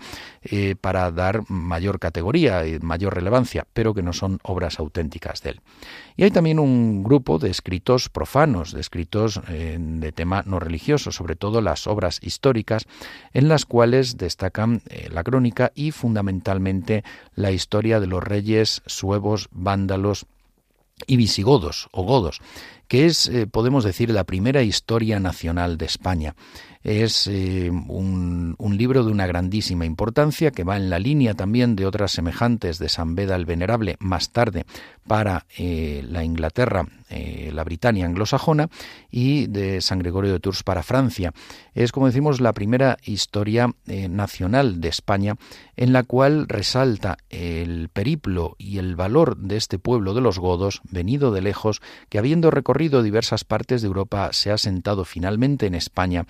para 0.82 1.10
dar 1.12 1.50
mayor 1.50 2.00
categoría 2.00 2.68
y 2.68 2.78
mayor 2.80 3.16
relevancia, 3.16 3.66
pero 3.74 3.94
que 3.94 4.02
no 4.02 4.14
son 4.14 4.40
obras 4.44 4.80
auténticas 4.80 5.42
de 5.42 5.52
él. 5.52 5.62
Y 6.16 6.24
hay 6.24 6.32
también 6.32 6.53
un 6.60 7.04
grupo 7.04 7.40
de 7.40 7.50
escritos 7.50 8.10
profanos, 8.10 8.74
de 8.74 8.82
escritos 8.82 9.42
eh, 9.48 9.78
de 9.80 10.12
tema 10.12 10.44
no 10.46 10.60
religioso, 10.60 11.12
sobre 11.12 11.36
todo 11.36 11.62
las 11.62 11.88
obras 11.88 12.20
históricas, 12.22 12.86
en 13.34 13.48
las 13.48 13.66
cuales 13.66 14.18
destacan 14.18 14.82
eh, 14.90 15.10
la 15.12 15.24
crónica 15.24 15.72
y 15.76 15.92
fundamentalmente 15.92 17.04
la 17.36 17.52
historia 17.52 18.00
de 18.00 18.08
los 18.08 18.24
reyes 18.24 18.82
suevos, 18.86 19.50
vándalos 19.52 20.26
y 21.08 21.18
visigodos 21.18 21.90
o 21.92 22.04
godos, 22.04 22.42
que 22.88 23.06
es, 23.06 23.28
eh, 23.28 23.48
podemos 23.48 23.84
decir, 23.84 24.10
la 24.10 24.24
primera 24.24 24.62
historia 24.62 25.20
nacional 25.20 25.78
de 25.78 25.86
España. 25.86 26.36
Es 26.84 27.28
un, 27.28 28.56
un, 28.58 28.78
libro 28.78 29.06
de 29.06 29.12
una 29.12 29.26
grandísima 29.26 29.86
importancia 29.86 30.52
que 30.52 30.66
va 30.66 30.76
en 30.76 30.90
la 30.90 31.00
línea 31.00 31.34
también 31.34 31.78
de 31.78 31.86
otras 31.86 32.12
semejantes 32.12 32.78
de 32.78 32.90
San 32.90 33.16
Beda 33.16 33.38
el 33.38 33.46
Venerable 33.46 33.96
más 34.00 34.32
tarde 34.32 34.66
para 35.08 35.46
eh, 35.58 36.04
la 36.08 36.24
Inglaterra, 36.24 36.88
eh, 37.10 37.52
la 37.54 37.64
Britania 37.64 38.06
anglosajona, 38.06 38.70
y 39.12 39.48
de 39.48 39.82
San 39.82 40.00
Gregorio 40.00 40.32
de 40.32 40.40
Tours 40.40 40.64
para 40.64 40.84
Francia. 40.84 41.34
Es, 41.74 41.92
como 41.92 42.08
decimos, 42.08 42.40
la 42.40 42.54
primera 42.54 42.98
historia 43.04 43.74
eh, 43.88 44.08
nacional 44.08 44.80
de 44.82 44.90
España 44.90 45.36
en 45.76 45.92
la 45.92 46.04
cual 46.04 46.48
resalta 46.48 47.18
el 47.30 47.90
periplo 47.90 48.56
y 48.58 48.78
el 48.78 48.96
valor 48.96 49.38
de 49.38 49.58
este 49.58 49.80
pueblo 49.80 50.14
de 50.14 50.22
los 50.22 50.40
godos, 50.40 50.82
venido 50.90 51.32
de 51.32 51.42
lejos, 51.42 51.82
que 52.10 52.20
habiendo 52.20 52.52
recorrido 52.52 53.04
diversas 53.04 53.44
partes 53.44 53.82
de 53.82 53.88
Europa 53.88 54.30
se 54.34 54.52
ha 54.52 54.58
sentado 54.58 55.04
finalmente 55.04 55.66
en 55.66 55.76
España, 55.76 56.26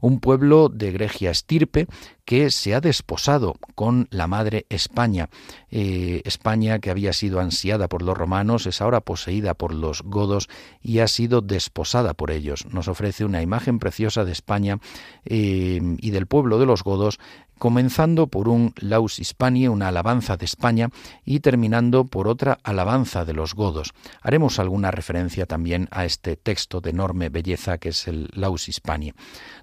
un 0.00 0.20
pueblo 0.20 0.68
de 0.68 0.88
egregia 0.88 1.30
estirpe 1.30 1.86
que 2.28 2.50
se 2.50 2.74
ha 2.74 2.82
desposado 2.82 3.56
con 3.74 4.06
la 4.10 4.26
madre 4.26 4.66
España. 4.68 5.30
Eh, 5.70 6.20
España, 6.26 6.78
que 6.78 6.90
había 6.90 7.14
sido 7.14 7.40
ansiada 7.40 7.88
por 7.88 8.02
los 8.02 8.18
romanos, 8.18 8.66
es 8.66 8.82
ahora 8.82 9.00
poseída 9.00 9.54
por 9.54 9.72
los 9.72 10.02
godos 10.02 10.50
y 10.82 10.98
ha 10.98 11.08
sido 11.08 11.40
desposada 11.40 12.12
por 12.12 12.30
ellos. 12.30 12.66
Nos 12.66 12.86
ofrece 12.86 13.24
una 13.24 13.40
imagen 13.40 13.78
preciosa 13.78 14.26
de 14.26 14.32
España 14.32 14.78
eh, 15.24 15.80
y 15.96 16.10
del 16.10 16.26
pueblo 16.26 16.58
de 16.58 16.66
los 16.66 16.84
godos 16.84 17.18
comenzando 17.58 18.28
por 18.28 18.48
un 18.48 18.72
Laus 18.76 19.18
Hispanie, 19.18 19.68
una 19.68 19.88
alabanza 19.88 20.36
de 20.36 20.44
España, 20.44 20.90
y 21.24 21.40
terminando 21.40 22.04
por 22.04 22.28
otra 22.28 22.58
alabanza 22.62 23.24
de 23.24 23.34
los 23.34 23.54
godos. 23.54 23.92
Haremos 24.22 24.58
alguna 24.58 24.90
referencia 24.90 25.44
también 25.44 25.88
a 25.90 26.04
este 26.04 26.36
texto 26.36 26.80
de 26.80 26.90
enorme 26.90 27.28
belleza 27.28 27.78
que 27.78 27.90
es 27.90 28.08
el 28.08 28.28
Laus 28.32 28.68
Hispanie. 28.68 29.14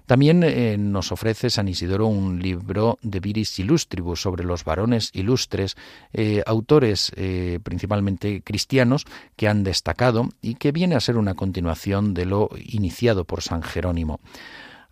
También 0.04 0.42
eh, 0.44 0.76
nos 0.78 1.10
ofrece 1.10 1.50
San 1.50 1.68
Isidoro 1.68 2.06
un 2.06 2.40
libro 2.40 2.55
de 3.02 3.20
Viris 3.20 3.58
Illustribus 3.58 4.20
sobre 4.20 4.44
los 4.44 4.64
varones 4.64 5.10
ilustres, 5.12 5.76
eh, 6.12 6.42
autores 6.46 7.12
eh, 7.16 7.58
principalmente 7.62 8.42
cristianos 8.42 9.04
que 9.36 9.48
han 9.48 9.64
destacado 9.64 10.28
y 10.42 10.54
que 10.54 10.72
viene 10.72 10.94
a 10.94 11.00
ser 11.00 11.16
una 11.16 11.34
continuación 11.34 12.14
de 12.14 12.26
lo 12.26 12.50
iniciado 12.58 13.24
por 13.24 13.42
San 13.42 13.62
Jerónimo. 13.62 14.20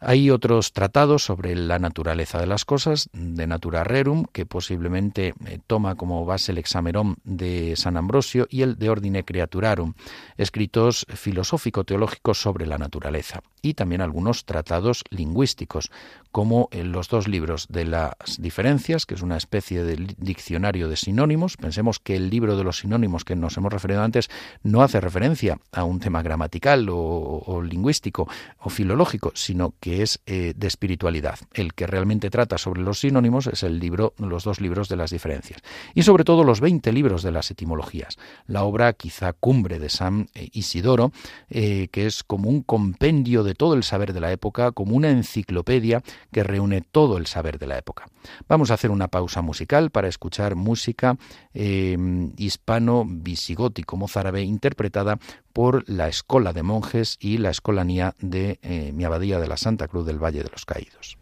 Hay 0.07 0.29
otros 0.29 0.75
tratados 0.75 1.25
sobre 1.25 1.57
la 1.57 1.79
naturaleza 1.79 2.39
de 2.39 2.47
las 2.47 2.67
cosas, 2.67 3.09
de 3.15 3.47
Natura 3.47 3.85
Rerum, 3.85 4.27
que 4.31 4.45
posiblemente 4.45 5.33
eh, 5.47 5.61
toma 5.67 5.95
como 5.95 6.27
base 6.27 6.53
el 6.53 6.59
Examerón 6.59 7.17
de 7.25 7.75
San 7.77 7.97
Ambrosio 7.97 8.47
y 8.51 8.61
el 8.61 8.77
de 8.77 8.91
Ordine 8.91 9.25
Creaturarum, 9.25 9.95
escritos 10.37 11.07
filosófico-teológicos 11.09 12.39
sobre 12.39 12.67
la 12.67 12.77
naturaleza, 12.77 13.41
y 13.63 13.73
también 13.73 14.03
algunos 14.03 14.45
tratados 14.45 15.05
lingüísticos, 15.09 15.91
como 16.31 16.69
en 16.71 16.93
los 16.93 17.09
dos 17.09 17.27
libros 17.27 17.67
de 17.71 17.87
las 17.87 18.13
diferencias, 18.39 19.07
que 19.07 19.15
es 19.15 19.23
una 19.23 19.39
especie 19.39 19.85
de 19.85 20.15
diccionario 20.19 20.89
de 20.89 20.97
sinónimos. 20.97 21.57
Pensemos 21.57 21.99
que 21.99 22.17
el 22.17 22.29
libro 22.29 22.59
de 22.59 22.65
los 22.65 22.79
sinónimos 22.79 23.25
que 23.25 23.37
nos 23.37 23.57
hemos 23.57 23.73
referido 23.73 24.03
antes 24.03 24.29
no 24.63 24.83
hace 24.83 25.01
referencia 25.01 25.59
a 25.73 25.85
un 25.85 26.01
tema 26.01 26.23
gramatical 26.23 26.89
o 26.91 27.63
lingüístico 27.63 28.29
o 28.59 28.69
filológico, 28.69 29.33
sino 29.35 29.73
que 29.81 29.94
es 30.03 30.21
eh, 30.27 30.53
de 30.57 30.67
espiritualidad. 30.67 31.39
El 31.53 31.75
que 31.75 31.87
realmente 31.87 32.31
trata 32.31 32.57
sobre 32.59 32.83
los 32.83 32.99
sinónimos 33.01 33.47
es 33.47 33.63
el 33.63 33.79
libro, 33.79 34.15
los 34.19 34.43
dos 34.45 34.61
libros 34.61 34.89
de 34.89 34.97
las 34.97 35.11
diferencias. 35.11 35.61
Y 35.95 36.03
sobre 36.03 36.25
todo 36.25 36.45
los 36.45 36.61
20 36.61 36.93
libros 36.93 37.23
de 37.23 37.33
las 37.33 37.51
etimologías. 37.51 38.19
La 38.47 38.65
obra 38.65 38.93
quizá 38.93 39.33
cumbre 39.33 39.79
de 39.79 39.89
San 39.89 40.29
eh, 40.35 40.51
Isidoro, 40.53 41.13
eh, 41.49 41.89
que 41.93 42.05
es 42.07 42.23
como 42.25 42.51
un 42.51 42.63
compendio 42.63 43.43
de 43.43 43.55
todo 43.55 43.73
el 43.75 43.83
saber 43.83 44.13
de 44.13 44.21
la 44.21 44.31
época, 44.33 44.73
como 44.73 44.95
una 44.97 45.11
enciclopedia 45.11 46.03
que 46.33 46.45
reúne 46.45 46.83
todo 46.83 47.17
el 47.19 47.27
saber 47.27 47.59
de 47.59 47.67
la 47.67 47.79
época. 47.79 48.07
Vamos 48.49 48.71
a 48.71 48.75
hacer 48.75 48.91
una 48.91 49.09
pausa 49.09 49.43
musical 49.43 49.91
para 49.91 50.09
escuchar 50.09 50.55
música 50.55 51.19
hispano-visigótico 51.53 53.97
mozárabe 53.97 54.43
interpretada 54.43 55.19
por 55.55 55.89
la 55.89 56.09
Escola 56.09 56.53
de 56.53 56.63
Monjes 56.63 57.17
y 57.19 57.39
la 57.39 57.49
Escolanía 57.49 58.15
de 58.19 58.59
mi 58.93 59.05
Abadía 59.05 59.39
de 59.39 59.49
la 59.49 59.57
Santa 59.57 59.89
Cruz 59.89 60.05
del 60.05 60.23
Valle 60.23 60.43
de 60.43 60.51
los 60.51 60.67
Caídos. 60.67 61.17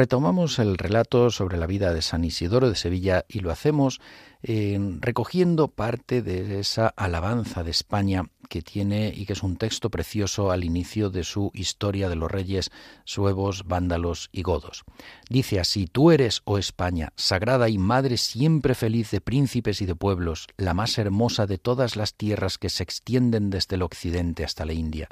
Retomamos 0.00 0.58
el 0.58 0.78
relato 0.78 1.30
sobre 1.30 1.58
la 1.58 1.66
vida 1.66 1.92
de 1.92 2.00
San 2.00 2.24
Isidoro 2.24 2.70
de 2.70 2.74
Sevilla 2.74 3.26
y 3.28 3.40
lo 3.40 3.50
hacemos 3.50 4.00
recogiendo 4.42 5.68
parte 5.68 6.22
de 6.22 6.58
esa 6.58 6.88
alabanza 6.88 7.64
de 7.64 7.70
España 7.70 8.24
que 8.50 8.60
tiene 8.60 9.14
y 9.16 9.24
que 9.24 9.32
es 9.32 9.42
un 9.42 9.56
texto 9.56 9.88
precioso 9.90 10.50
al 10.50 10.64
inicio 10.64 11.08
de 11.08 11.24
su 11.24 11.50
historia 11.54 12.10
de 12.10 12.16
los 12.16 12.30
reyes 12.30 12.70
suevos, 13.04 13.64
vándalos 13.66 14.28
y 14.32 14.42
godos. 14.42 14.84
Dice 15.30 15.60
así, 15.60 15.86
Tú 15.86 16.10
eres, 16.10 16.42
oh 16.44 16.58
España, 16.58 17.12
sagrada 17.16 17.68
y 17.68 17.78
madre 17.78 18.18
siempre 18.18 18.74
feliz 18.74 19.10
de 19.12 19.20
príncipes 19.20 19.80
y 19.80 19.86
de 19.86 19.94
pueblos, 19.94 20.48
la 20.56 20.74
más 20.74 20.98
hermosa 20.98 21.46
de 21.46 21.58
todas 21.58 21.96
las 21.96 22.14
tierras 22.14 22.58
que 22.58 22.68
se 22.68 22.82
extienden 22.82 23.48
desde 23.50 23.76
el 23.76 23.82
occidente 23.82 24.44
hasta 24.44 24.66
la 24.66 24.72
India. 24.72 25.08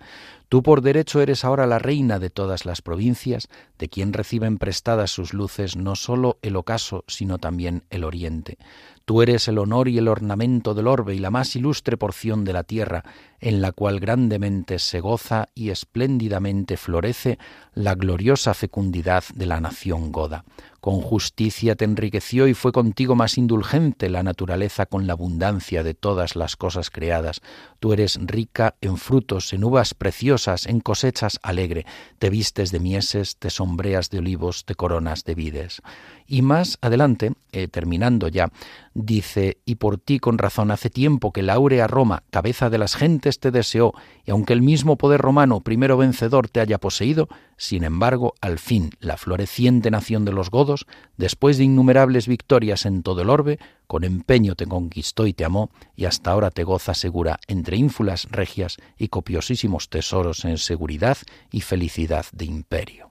Tú 0.49 0.63
por 0.63 0.83
derecho 0.83 1.21
eres 1.21 1.45
ahora 1.45 1.67
la 1.67 1.79
reina 1.79 2.19
de 2.19 2.31
todas 2.31 2.67
las 2.67 2.83
provincias, 2.83 3.49
de 3.79 3.89
quien 3.89 4.13
reciben 4.13 4.59
prestadas 4.59 5.13
sus 5.13 5.33
luces 5.33 5.77
no 5.77 5.95
sólo 5.95 6.39
el 6.43 6.57
ocaso, 6.57 7.05
sino 7.07 7.39
también 7.39 7.85
el 7.91 8.03
oriente. 8.03 8.59
Tú 9.09 9.23
eres 9.23 9.49
el 9.49 9.57
honor 9.57 9.89
y 9.89 9.97
el 9.97 10.07
ornamento 10.07 10.75
del 10.75 10.87
orbe 10.87 11.15
y 11.15 11.19
la 11.19 11.31
más 11.31 11.57
ilustre 11.57 11.97
porción 11.97 12.45
de 12.45 12.53
la 12.53 12.63
tierra, 12.63 13.05
en 13.41 13.63
la 13.63 13.73
cual 13.73 14.01
grandemente 14.01 14.79
se 14.79 15.01
goza 15.01 15.49
y 15.55 15.71
espléndidamente 15.71 16.77
florece 16.77 17.39
la 17.73 17.95
gloriosa 17.95 18.53
fecundidad 18.53 19.25
de 19.35 19.47
la 19.47 19.63
nación 19.63 20.13
goda. 20.13 20.45
Con 20.89 21.03
justicia 21.03 21.77
te 21.77 21.85
enriqueció 21.85 22.49
y 22.49 22.55
fue 22.55 22.73
contigo 22.73 23.15
más 23.15 23.37
indulgente 23.37 24.09
la 24.09 24.23
naturaleza 24.23 24.87
con 24.87 25.07
la 25.07 25.13
abundancia 25.13 25.83
de 25.83 25.93
todas 25.93 26.35
las 26.35 26.57
cosas 26.57 26.89
creadas. 26.89 27.43
Tú 27.79 27.93
eres 27.93 28.19
rica 28.23 28.75
en 28.81 28.97
frutos, 28.97 29.53
en 29.53 29.65
uvas 29.65 29.93
preciosas, 29.93 30.65
en 30.65 30.81
cosechas 30.81 31.41
alegre. 31.43 31.85
Te 32.19 32.31
vistes 32.31 32.73
de 32.73 32.81
mieses, 32.81 33.37
te 33.37 33.51
sombreas 33.51 34.09
de 34.09 34.21
olivos, 34.21 34.65
te 34.65 34.77
coronas 34.77 35.25
de 35.25 35.35
vides. 35.35 35.83
Y 36.27 36.41
más 36.41 36.79
adelante, 36.81 37.35
eh, 37.53 37.69
terminando 37.69 38.29
ya, 38.29 38.51
dice, 38.95 39.59
y 39.67 39.75
por 39.75 39.99
ti 39.99 40.19
con 40.19 40.39
razón 40.39 40.71
hace 40.71 40.89
tiempo 40.89 41.35
que 41.35 41.43
la 41.43 41.53
áurea 41.53 41.87
Roma, 41.87 42.23
cabeza 42.31 42.71
de 42.71 42.79
las 42.79 42.97
gentes, 42.97 43.41
te 43.41 43.51
deseó, 43.51 43.93
y 44.25 44.31
aunque 44.31 44.55
el 44.55 44.63
mismo 44.63 44.97
poder 44.97 45.21
romano, 45.21 45.61
primero 45.61 45.99
vencedor, 45.99 46.49
te 46.49 46.61
haya 46.61 46.79
poseído, 46.79 47.29
sin 47.59 47.83
embargo, 47.83 48.35
al 48.41 48.61
fin, 48.61 48.91
la 49.01 49.17
floreciente 49.17 49.91
nación 49.91 50.25
de 50.25 50.33
los 50.33 50.49
godos, 50.49 50.87
después 51.17 51.59
de 51.59 51.65
innumerables 51.65 52.29
victorias 52.29 52.87
en 52.87 53.03
todo 53.03 53.21
el 53.21 53.31
orbe, 53.31 53.59
con 53.89 54.05
empeño 54.05 54.55
te 54.55 54.67
conquistó 54.67 55.27
y 55.27 55.33
te 55.33 55.45
amó, 55.45 55.71
y 55.97 56.05
hasta 56.05 56.31
ahora 56.31 56.53
te 56.53 56.63
goza 56.63 56.95
segura 56.95 57.41
entre 57.49 57.77
ínfulas 57.77 58.29
regias 58.31 58.77
y 58.97 59.09
copiosísimos 59.09 59.89
tesoros 59.89 60.45
en 60.45 60.57
seguridad 60.57 61.19
y 61.51 61.63
felicidad 61.63 62.27
de 62.33 62.45
imperio. 62.45 63.11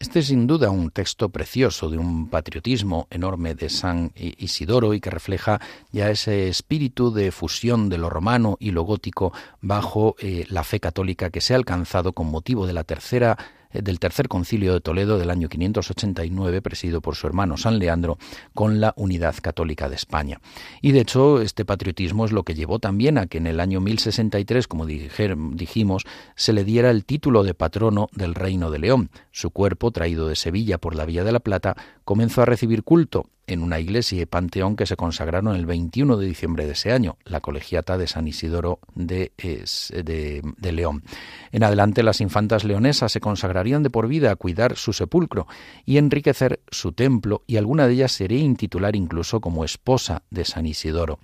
Este 0.00 0.20
es 0.20 0.28
sin 0.28 0.46
duda 0.46 0.70
un 0.70 0.90
texto 0.90 1.28
precioso 1.28 1.90
de 1.90 1.98
un 1.98 2.30
patriotismo 2.30 3.08
enorme 3.10 3.56
de 3.56 3.68
San 3.68 4.12
Isidoro 4.14 4.94
y 4.94 5.00
que 5.00 5.10
refleja 5.10 5.60
ya 5.90 6.08
ese 6.08 6.48
espíritu 6.48 7.12
de 7.12 7.32
fusión 7.32 7.88
de 7.88 7.98
lo 7.98 8.08
romano 8.08 8.56
y 8.60 8.70
lo 8.70 8.82
gótico 8.82 9.32
bajo 9.60 10.14
eh, 10.20 10.46
la 10.50 10.62
fe 10.62 10.78
católica 10.78 11.30
que 11.30 11.40
se 11.40 11.52
ha 11.52 11.56
alcanzado 11.56 12.12
con 12.12 12.28
motivo 12.28 12.68
de 12.68 12.74
la 12.74 12.84
tercera 12.84 13.36
del 13.72 13.98
tercer 13.98 14.28
concilio 14.28 14.72
de 14.72 14.80
Toledo 14.80 15.18
del 15.18 15.30
año 15.30 15.48
589, 15.48 16.62
presidido 16.62 17.00
por 17.00 17.16
su 17.16 17.26
hermano 17.26 17.56
San 17.56 17.78
Leandro, 17.78 18.18
con 18.54 18.80
la 18.80 18.94
unidad 18.96 19.34
católica 19.40 19.88
de 19.88 19.96
España. 19.96 20.40
Y 20.80 20.92
de 20.92 21.00
hecho, 21.00 21.40
este 21.40 21.64
patriotismo 21.64 22.24
es 22.24 22.32
lo 22.32 22.44
que 22.44 22.54
llevó 22.54 22.78
también 22.78 23.18
a 23.18 23.26
que 23.26 23.38
en 23.38 23.46
el 23.46 23.60
año 23.60 23.80
1063, 23.80 24.66
como 24.68 24.86
dijimos, 24.86 26.04
se 26.36 26.52
le 26.52 26.64
diera 26.64 26.90
el 26.90 27.04
título 27.04 27.44
de 27.44 27.54
patrono 27.54 28.08
del 28.12 28.34
Reino 28.34 28.70
de 28.70 28.78
León. 28.78 29.10
Su 29.30 29.50
cuerpo, 29.50 29.90
traído 29.90 30.28
de 30.28 30.36
Sevilla 30.36 30.78
por 30.78 30.94
la 30.94 31.04
Vía 31.04 31.24
de 31.24 31.32
la 31.32 31.40
Plata, 31.40 31.76
comenzó 32.04 32.42
a 32.42 32.46
recibir 32.46 32.82
culto 32.82 33.26
en 33.48 33.62
una 33.62 33.80
iglesia 33.80 34.22
y 34.22 34.26
panteón 34.26 34.76
que 34.76 34.86
se 34.86 34.96
consagraron 34.96 35.56
el 35.56 35.66
21 35.66 36.16
de 36.16 36.26
diciembre 36.26 36.66
de 36.66 36.72
ese 36.72 36.92
año, 36.92 37.16
la 37.24 37.40
colegiata 37.40 37.98
de 37.98 38.06
San 38.06 38.28
Isidoro 38.28 38.78
de, 38.94 39.32
de, 39.36 40.72
León. 40.72 41.02
En 41.50 41.64
adelante 41.64 42.02
las 42.02 42.20
infantas 42.20 42.64
leonesas 42.64 43.10
se 43.10 43.20
consagrarían 43.20 43.82
de 43.82 43.90
por 43.90 44.06
vida 44.06 44.30
a 44.30 44.36
cuidar 44.36 44.76
su 44.76 44.92
sepulcro 44.92 45.46
y 45.84 45.96
enriquecer 45.96 46.60
su 46.70 46.92
templo 46.92 47.42
y 47.46 47.56
alguna 47.56 47.86
de 47.86 47.94
ellas 47.94 48.12
sería 48.12 48.38
intitular 48.38 48.94
incluso 48.94 49.40
como 49.40 49.64
esposa 49.64 50.22
de 50.30 50.44
San 50.44 50.66
Isidoro. 50.66 51.18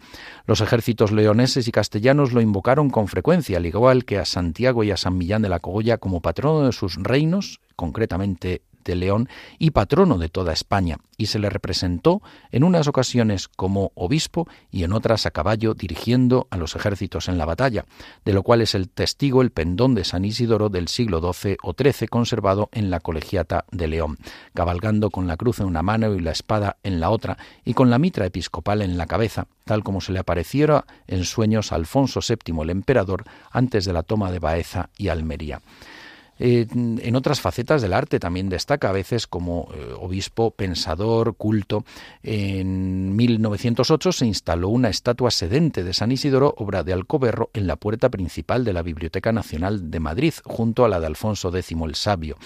Los 0.47 0.61
ejércitos 0.61 1.13
leoneses 1.13 1.69
y 1.69 1.73
castellanos 1.73 2.33
lo 2.33 2.41
invocaron 2.41 2.91
con 2.91 3.07
frecuencia, 3.07 3.59
al 3.59 3.67
igual 3.67 4.05
que 4.05 4.19
a 4.19 4.25
Santiago 4.25 4.83
y 4.83 4.91
a 4.91 4.97
San 4.97 5.19
Millán 5.19 5.43
de 5.43 5.51
la 5.51 5.61
Cogolla 5.61 5.99
como 5.99 6.23
patrono 6.23 6.67
de 6.67 6.73
sus 6.73 6.97
reinos, 6.97 7.61
concretamente 7.77 8.63
de 8.85 8.94
León 8.94 9.29
y 9.59 9.70
patrono 9.70 10.18
de 10.18 10.29
toda 10.29 10.53
España, 10.53 10.99
y 11.16 11.27
se 11.27 11.38
le 11.38 11.51
representó 11.51 12.23
en 12.51 12.64
unas 12.64 12.88
ocasiones 12.88 13.49
como 13.49 13.92
obispo 13.94 14.49
y 14.70 14.85
en 14.85 14.92
otras 14.92 15.27
a 15.27 15.31
caballo 15.31 15.75
dirigiendo 15.75 16.47
a 16.51 16.57
los 16.57 16.77
ejércitos 16.77 17.29
en 17.29 17.38
la 17.38 17.44
batalla, 17.44 17.85
de 18.25 18.33
lo 18.33 18.42
cual 18.42 18.61
es 18.61 18.75
el 18.75 18.88
testigo 18.88 19.42
el 19.42 19.51
pendón 19.51 19.94
de 19.94 20.05
San 20.05 20.25
Isidoro 20.25 20.68
del 20.68 20.88
siglo 20.88 21.20
XII 21.20 21.57
o 21.62 21.75
XIII 21.75 22.09
conservado 22.09 22.68
en 22.73 22.90
la 22.90 23.01
colegiata 23.01 23.64
de 23.70 23.88
León, 23.88 24.18
cabalgando 24.55 25.11
con 25.11 25.27
la 25.27 25.37
cruz 25.37 25.61
en 25.61 25.66
una 25.66 25.83
mano 25.83 26.14
y 26.14 26.20
la 26.20 26.33
espada 26.33 26.77
en 26.83 27.01
la 27.01 27.11
otra, 27.11 27.38
y 27.64 27.75
con 27.75 27.90
la 27.90 27.99
mitra 27.99 28.27
episcopal 28.27 28.83
en 28.83 28.99
la 28.99 29.07
cabeza, 29.07 29.47
tal 29.64 29.83
como 29.83 30.01
se 30.01 30.12
le 30.12 30.18
apareciera 30.18 30.85
en 31.07 31.25
sueños 31.25 31.73
a 31.73 31.77
Alfonso 31.77 32.20
VII 32.20 32.62
el 32.62 32.70
emperador 32.70 33.25
antes 33.51 33.85
de 33.85 33.92
la 33.92 34.03
toma 34.03 34.31
de 34.31 34.38
Baeza 34.38 34.90
y 34.97 35.09
Almería. 35.09 35.61
Eh, 36.38 36.66
en 36.70 37.16
otras 37.16 37.40
facetas 37.40 37.83
del 37.83 37.92
arte 37.92 38.18
también 38.18 38.49
destaca 38.49 38.88
a 38.88 38.92
veces 38.92 39.27
como 39.27 39.68
eh, 39.75 39.94
obispo, 39.99 40.51
pensador, 40.51 41.37
culto. 41.37 41.85
En 42.23 43.14
1908 43.14 44.12
se 44.12 44.27
instaló 44.27 44.68
una 44.68 44.88
estatua 44.88 45.31
sedente 45.31 45.85
de 45.85 45.94
San 45.94 46.12
Isidoro, 46.12 46.55
obra 46.59 46.83
de 46.83 46.92
Alcoberro, 46.92 47.51
en 47.55 47.66
la 47.66 47.77
puerta 47.77 48.09
principal 48.09 48.64
de 48.64 48.73
la 48.73 48.83
Biblioteca 48.83 49.33
Nacional 49.33 49.90
de 49.90 50.01
Madrid, 50.01 50.35
junto 50.44 50.85
a 50.85 50.88
la 50.88 51.01
de 51.01 51.07
Alfonso 51.07 51.55
X 51.55 51.73
el 51.85 51.94
Sabio 51.94 52.37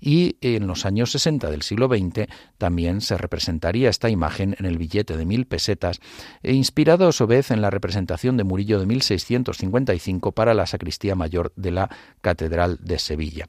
y 0.00 0.36
en 0.40 0.66
los 0.66 0.86
años 0.86 1.10
60 1.12 1.50
del 1.50 1.62
siglo 1.62 1.88
XX 1.88 2.26
también 2.56 3.00
se 3.00 3.18
representaría 3.18 3.90
esta 3.90 4.10
imagen 4.10 4.56
en 4.58 4.66
el 4.66 4.78
billete 4.78 5.16
de 5.16 5.24
mil 5.24 5.46
pesetas, 5.46 6.00
e 6.42 6.52
inspirado 6.52 7.08
a 7.08 7.12
su 7.12 7.26
vez 7.26 7.50
en 7.50 7.62
la 7.62 7.70
representación 7.70 8.36
de 8.36 8.44
Murillo 8.44 8.78
de 8.78 8.86
1655 8.86 10.32
para 10.32 10.54
la 10.54 10.66
sacristía 10.66 11.14
mayor 11.14 11.52
de 11.56 11.70
la 11.70 11.90
Catedral 12.20 12.78
de 12.82 12.98
Sevilla. 12.98 13.46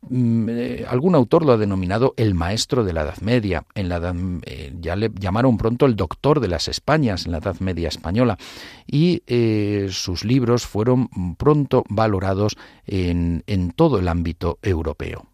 Mm, 0.00 0.48
eh, 0.48 0.84
algún 0.88 1.14
autor 1.14 1.44
lo 1.44 1.52
ha 1.52 1.56
denominado 1.56 2.14
el 2.16 2.34
maestro 2.34 2.84
de 2.84 2.92
la 2.92 3.02
Edad 3.02 3.18
Media. 3.20 3.64
En 3.74 3.88
la 3.88 4.14
eh, 4.46 4.72
ya 4.80 4.96
le 4.96 5.10
llamaron 5.18 5.58
pronto 5.58 5.86
el 5.86 5.96
doctor 5.96 6.40
de 6.40 6.48
las 6.48 6.68
Españas 6.68 7.26
en 7.26 7.32
la 7.32 7.38
Edad 7.38 7.58
Media 7.60 7.88
española 7.88 8.38
y 8.86 9.22
eh, 9.26 9.88
sus 9.90 10.24
libros 10.24 10.66
fueron 10.66 11.08
pronto 11.36 11.84
valorados 11.88 12.56
en 12.86 13.42
todo 13.76 13.98
el 13.98 14.08
ámbito 14.08 14.58
europeo. 14.62 15.26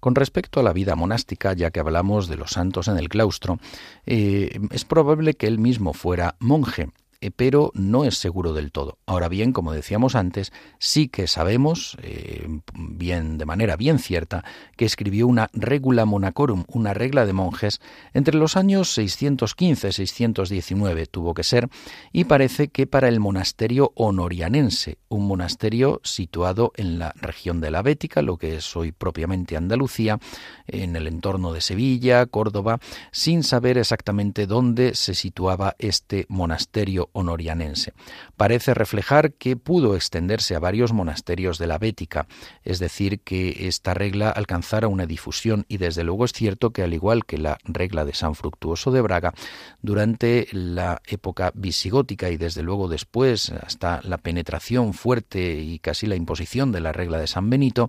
Con 0.00 0.14
respecto 0.14 0.60
a 0.60 0.62
la 0.62 0.72
vida 0.72 0.94
monástica, 0.94 1.52
ya 1.52 1.70
que 1.70 1.80
hablamos 1.80 2.28
de 2.28 2.36
los 2.36 2.52
santos 2.52 2.88
en 2.88 2.98
el 2.98 3.08
claustro, 3.08 3.58
eh, 4.06 4.60
es 4.70 4.84
probable 4.84 5.34
que 5.34 5.46
él 5.46 5.58
mismo 5.58 5.92
fuera 5.92 6.36
monje, 6.38 6.90
pero 7.36 7.72
no 7.74 8.04
es 8.04 8.16
seguro 8.16 8.52
del 8.52 8.70
todo. 8.70 8.98
Ahora 9.06 9.28
bien, 9.28 9.52
como 9.52 9.72
decíamos 9.72 10.14
antes, 10.14 10.52
sí 10.78 11.08
que 11.08 11.26
sabemos, 11.26 11.96
eh, 12.02 12.46
bien 12.74 13.38
de 13.38 13.44
manera 13.44 13.74
bien 13.76 13.98
cierta, 13.98 14.44
que 14.76 14.84
escribió 14.84 15.26
una 15.26 15.48
regula 15.52 16.04
monacorum, 16.04 16.62
una 16.68 16.94
regla 16.94 17.26
de 17.26 17.32
monjes, 17.32 17.80
entre 18.14 18.36
los 18.36 18.56
años 18.56 18.96
615-619 18.96 21.08
tuvo 21.10 21.34
que 21.34 21.42
ser, 21.42 21.68
y 22.12 22.22
parece 22.24 22.68
que 22.68 22.86
para 22.86 23.08
el 23.08 23.18
monasterio 23.18 23.90
honorianense, 23.96 24.98
un 25.08 25.26
monasterio 25.26 26.00
situado 26.04 26.70
en 26.76 27.00
la 27.00 27.12
región 27.16 27.60
de 27.60 27.72
la 27.72 27.82
Bética, 27.82 28.22
lo 28.22 28.36
que 28.36 28.54
es 28.56 28.76
hoy 28.76 28.92
propiamente 28.92 29.56
Andalucía, 29.56 30.20
en 30.66 30.94
el 30.94 31.08
entorno 31.08 31.52
de 31.52 31.62
Sevilla, 31.62 32.26
Córdoba, 32.26 32.78
sin 33.10 33.42
saber 33.42 33.78
exactamente 33.78 34.46
dónde 34.46 34.94
se 34.94 35.14
situaba 35.14 35.74
este 35.78 36.26
monasterio 36.28 37.07
honorianense. 37.12 37.92
Parece 38.36 38.74
reflejar 38.74 39.32
que 39.34 39.56
pudo 39.56 39.96
extenderse 39.96 40.54
a 40.54 40.60
varios 40.60 40.92
monasterios 40.92 41.58
de 41.58 41.66
la 41.66 41.78
Bética, 41.78 42.26
es 42.64 42.78
decir, 42.78 43.20
que 43.20 43.68
esta 43.68 43.94
regla 43.94 44.30
alcanzara 44.30 44.88
una 44.88 45.06
difusión 45.06 45.64
y 45.68 45.78
desde 45.78 46.04
luego 46.04 46.24
es 46.24 46.32
cierto 46.32 46.70
que 46.70 46.82
al 46.82 46.94
igual 46.94 47.24
que 47.24 47.38
la 47.38 47.58
regla 47.64 48.04
de 48.04 48.14
San 48.14 48.34
Fructuoso 48.34 48.90
de 48.90 49.00
Braga, 49.00 49.34
durante 49.82 50.48
la 50.52 51.00
época 51.06 51.52
visigótica 51.54 52.30
y 52.30 52.36
desde 52.36 52.62
luego 52.62 52.88
después 52.88 53.50
hasta 53.50 54.00
la 54.02 54.18
penetración 54.18 54.94
fuerte 54.94 55.60
y 55.60 55.78
casi 55.78 56.06
la 56.06 56.16
imposición 56.16 56.72
de 56.72 56.80
la 56.80 56.92
regla 56.92 57.18
de 57.18 57.26
San 57.26 57.50
Benito, 57.50 57.88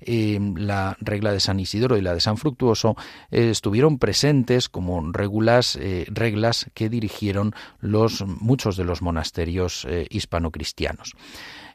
eh, 0.00 0.38
la 0.56 0.96
regla 1.00 1.32
de 1.32 1.40
San 1.40 1.60
Isidoro 1.60 1.96
y 1.96 2.02
la 2.02 2.14
de 2.14 2.20
San 2.20 2.36
Fructuoso 2.36 2.96
eh, 3.30 3.50
estuvieron 3.50 3.98
presentes 3.98 4.68
como 4.68 5.02
eh, 5.02 6.06
reglas 6.08 6.70
que 6.74 6.88
dirigieron 6.88 7.54
los 7.80 8.24
muchos 8.26 8.59
de 8.76 8.84
los 8.84 9.02
monasterios 9.02 9.86
hispanocristianos. 10.10 11.14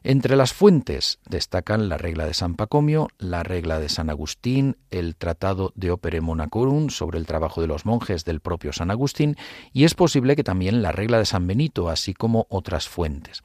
Entre 0.02 0.36
las 0.36 0.52
fuentes 0.52 1.18
destacan 1.28 1.88
la 1.88 1.98
regla 1.98 2.26
de 2.26 2.34
San 2.34 2.54
Pacomio, 2.54 3.08
la 3.18 3.42
regla 3.42 3.80
de 3.80 3.88
San 3.88 4.08
Agustín, 4.08 4.76
el 4.90 5.16
tratado 5.16 5.72
de 5.74 5.90
Opere 5.90 6.20
Monacorum 6.20 6.90
sobre 6.90 7.18
el 7.18 7.26
trabajo 7.26 7.60
de 7.60 7.66
los 7.66 7.86
monjes 7.86 8.24
del 8.24 8.40
propio 8.40 8.72
San 8.72 8.92
Agustín 8.92 9.36
y 9.72 9.84
es 9.84 9.94
posible 9.94 10.36
que 10.36 10.44
también 10.44 10.80
la 10.80 10.92
regla 10.92 11.18
de 11.18 11.26
San 11.26 11.48
Benito, 11.48 11.88
así 11.88 12.14
como 12.14 12.46
otras 12.50 12.88
fuentes. 12.88 13.42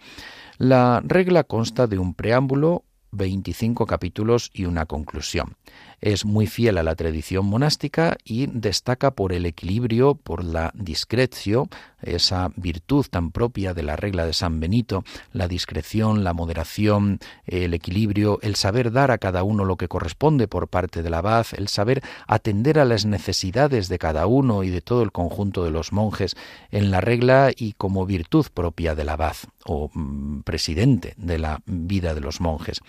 La 0.58 1.02
regla 1.04 1.44
consta 1.44 1.88
de 1.88 1.98
un 1.98 2.14
preámbulo, 2.14 2.84
25 3.12 3.86
capítulos 3.86 4.50
y 4.54 4.66
una 4.66 4.86
conclusión. 4.86 5.56
Es 6.02 6.26
muy 6.26 6.48
fiel 6.48 6.80
a 6.80 6.84
la 6.84 6.96
tradición 6.96 7.46
monástica 7.46 8.18
y 8.24 8.48
destaca 8.48 9.12
por 9.12 9.34
el 9.34 9.46
equilibrio, 9.46 10.16
por 10.16 10.44
la 10.44 10.72
discreción, 10.74 11.70
esa 12.02 12.52
virtud 12.56 13.06
tan 13.10 13.32
propia 13.32 13.76
de 13.76 13.84
la 13.84 13.96
regla 13.96 14.26
de 14.26 14.34
San 14.34 14.60
Benito, 14.60 15.04
la 15.32 15.48
discreción, 15.48 16.24
la 16.24 16.34
moderación, 16.34 17.20
el 17.46 17.76
equilibrio, 17.76 18.40
el 18.42 18.56
saber 18.56 18.92
dar 18.92 19.12
a 19.12 19.20
cada 19.20 19.44
uno 19.44 19.64
lo 19.64 19.78
que 19.78 19.88
corresponde 19.88 20.48
por 20.48 20.68
parte 20.68 21.04
del 21.04 21.14
abad, 21.14 21.46
el 21.56 21.68
saber 21.68 22.02
atender 22.26 22.80
a 22.80 22.86
las 22.86 23.06
necesidades 23.06 23.88
de 23.88 24.00
cada 24.00 24.26
uno 24.26 24.64
y 24.64 24.70
de 24.70 24.82
todo 24.82 25.04
el 25.04 25.12
conjunto 25.12 25.64
de 25.64 25.72
los 25.72 25.92
monjes 25.92 26.36
en 26.72 26.90
la 26.90 27.02
regla 27.02 27.52
y 27.56 27.74
como 27.74 28.08
virtud 28.08 28.48
propia 28.54 28.96
del 28.96 29.10
abad 29.10 29.36
o 29.66 29.92
mm, 29.94 30.42
presidente 30.42 31.14
de 31.18 31.38
la 31.38 31.62
vida 31.66 32.16
de 32.16 32.22
los 32.22 32.42
monjes. 32.42 32.82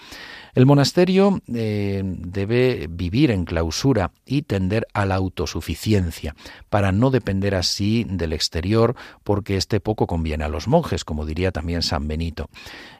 El 0.55 0.67
monasterio 0.67 1.41
eh, 1.55 2.03
debe 2.05 2.87
vivir 2.91 3.31
en 3.31 3.47
clausura 3.47 4.13
y 4.27 4.43
tender 4.43 4.87
a 4.93 5.07
la 5.07 5.15
autosuficiencia, 5.15 6.35
para 6.69 6.93
no 6.93 7.11
depender 7.11 7.55
así 7.55 8.05
del 8.07 8.35
exterior, 8.35 8.95
porque 9.25 9.57
este 9.57 9.81
poco 9.81 10.07
conviene 10.07 10.45
a 10.45 10.49
los 10.49 10.69
monjes, 10.69 11.05
como 11.05 11.25
diría 11.25 11.53
también 11.53 11.81
San 11.81 12.07
Benito. 12.07 12.51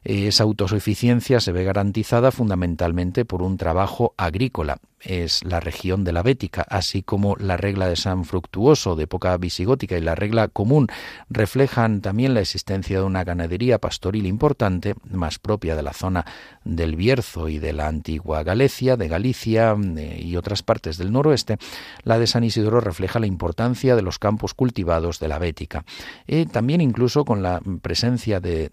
Esa 0.03 0.45
autosuficiencia 0.45 1.41
se 1.41 1.53
ve 1.53 1.65
garantizada 1.65 2.31
fundamentalmente 2.31 3.27
por 3.27 3.43
un 3.43 3.59
trabajo 3.59 4.15
agrícola, 4.17 4.79
es 5.05 5.45
la 5.45 5.61
región 5.61 6.05
de 6.05 6.13
la 6.13 6.23
Bética, 6.23 6.63
así 6.69 7.03
como 7.03 7.37
la 7.37 7.57
regla 7.57 7.89
de 7.89 7.97
San 7.97 8.25
Fructuoso 8.25 8.97
de 8.97 9.05
época 9.05 9.37
visigótica 9.37 9.97
y 9.97 10.01
la 10.01 10.15
regla 10.15 10.49
común 10.49 10.89
reflejan 11.29 12.01
también 12.01 12.35
la 12.35 12.41
existencia 12.41 12.99
de 12.99 13.05
una 13.05 13.25
ganadería 13.25 13.79
pastoril 13.79 14.27
importante, 14.27 14.95
más 15.11 15.39
propia 15.39 15.77
de 15.77 15.83
la 15.83 15.93
zona 15.93 16.25
del 16.65 16.97
Bierzo 16.97 17.49
y 17.49 17.59
de 17.59 17.73
la 17.73 17.89
antigua 17.89 18.43
Galicia, 18.43 18.97
de 18.97 19.09
Galicia 19.09 19.77
eh, 19.97 20.21
y 20.23 20.37
otras 20.37 20.63
partes 20.63 20.99
del 20.99 21.13
noroeste, 21.13 21.59
la 22.05 22.19
de 22.19 22.27
San 22.27 22.45
Isidoro 22.45 22.81
refleja 22.81 23.19
la 23.19 23.27
importancia 23.27 23.97
de 23.97 24.03
los 24.03 24.19
campos 24.19 24.55
cultivados 24.55 25.19
de 25.19 25.29
la 25.29 25.39
Bética. 25.39 25.85
y 26.27 26.47
también 26.47 26.81
incluso 26.81 27.25
con 27.25 27.43
la 27.43 27.61
presencia 27.83 28.41
de, 28.41 28.71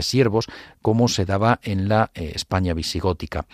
siervos 0.00 0.48
como 0.80 1.06
se 1.08 1.24
daba 1.24 1.60
en 1.62 1.88
la 1.88 2.10
eh, 2.14 2.32
España 2.34 2.74
visigótica. 2.74 3.46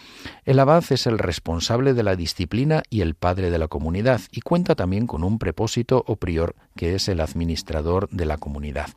El 0.44 0.58
abad 0.58 0.84
es 0.90 1.06
el 1.06 1.18
responsable 1.18 1.92
de 1.94 1.97
la 2.02 2.16
disciplina 2.16 2.82
y 2.90 3.00
el 3.00 3.14
padre 3.14 3.50
de 3.50 3.58
la 3.58 3.68
comunidad, 3.68 4.20
y 4.30 4.40
cuenta 4.40 4.74
también 4.74 5.06
con 5.06 5.24
un 5.24 5.38
prepósito 5.38 6.04
o 6.06 6.16
prior 6.16 6.54
que 6.76 6.94
es 6.94 7.08
el 7.08 7.20
administrador 7.20 8.08
de 8.10 8.26
la 8.26 8.38
comunidad. 8.38 8.88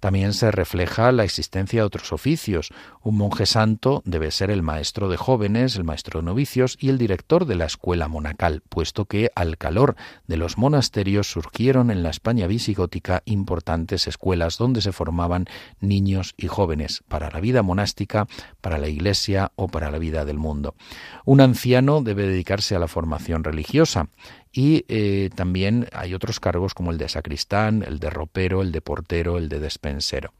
También 0.00 0.32
se 0.32 0.50
refleja 0.50 1.12
la 1.12 1.24
existencia 1.24 1.80
de 1.80 1.86
otros 1.86 2.12
oficios. 2.12 2.70
Un 3.02 3.16
monje 3.18 3.46
santo 3.46 4.02
debe 4.04 4.30
ser 4.30 4.50
el 4.50 4.62
maestro 4.62 5.08
de 5.08 5.16
jóvenes, 5.16 5.76
el 5.76 5.84
maestro 5.84 6.20
de 6.20 6.26
novicios 6.26 6.76
y 6.80 6.88
el 6.88 6.98
director 6.98 7.44
de 7.44 7.54
la 7.54 7.66
escuela 7.66 8.08
monacal, 8.08 8.62
puesto 8.68 9.04
que 9.04 9.30
al 9.34 9.58
calor 9.58 9.96
de 10.26 10.36
los 10.36 10.58
monasterios 10.58 11.30
surgieron 11.30 11.90
en 11.90 12.02
la 12.02 12.10
España 12.10 12.46
visigótica 12.46 13.22
importantes 13.26 14.06
escuelas 14.06 14.58
donde 14.58 14.80
se 14.80 14.92
formaban 14.92 15.46
niños 15.80 16.34
y 16.36 16.48
jóvenes 16.48 17.04
para 17.08 17.30
la 17.30 17.40
vida 17.40 17.62
monástica, 17.62 18.26
para 18.60 18.78
la 18.78 18.88
iglesia 18.88 19.52
o 19.54 19.68
para 19.68 19.90
la 19.90 19.98
vida 19.98 20.24
del 20.24 20.38
mundo. 20.38 20.74
Un 21.24 21.40
anciano 21.40 22.02
debe 22.02 22.26
dedicarse 22.26 22.74
a 22.74 22.78
la 22.78 22.88
formación 22.88 23.44
religiosa 23.44 24.08
y 24.52 24.84
eh, 24.88 25.30
también 25.34 25.86
hay 25.92 26.14
otros 26.14 26.40
cargos 26.40 26.74
como 26.74 26.90
el 26.90 26.98
de 26.98 27.08
sacristán, 27.08 27.84
el 27.86 28.00
de 28.00 28.10
ropero, 28.10 28.62
el 28.62 28.72
de 28.72 28.80
portero, 28.80 29.38
el 29.38 29.48
de 29.48 29.60
despensero. 29.60 30.32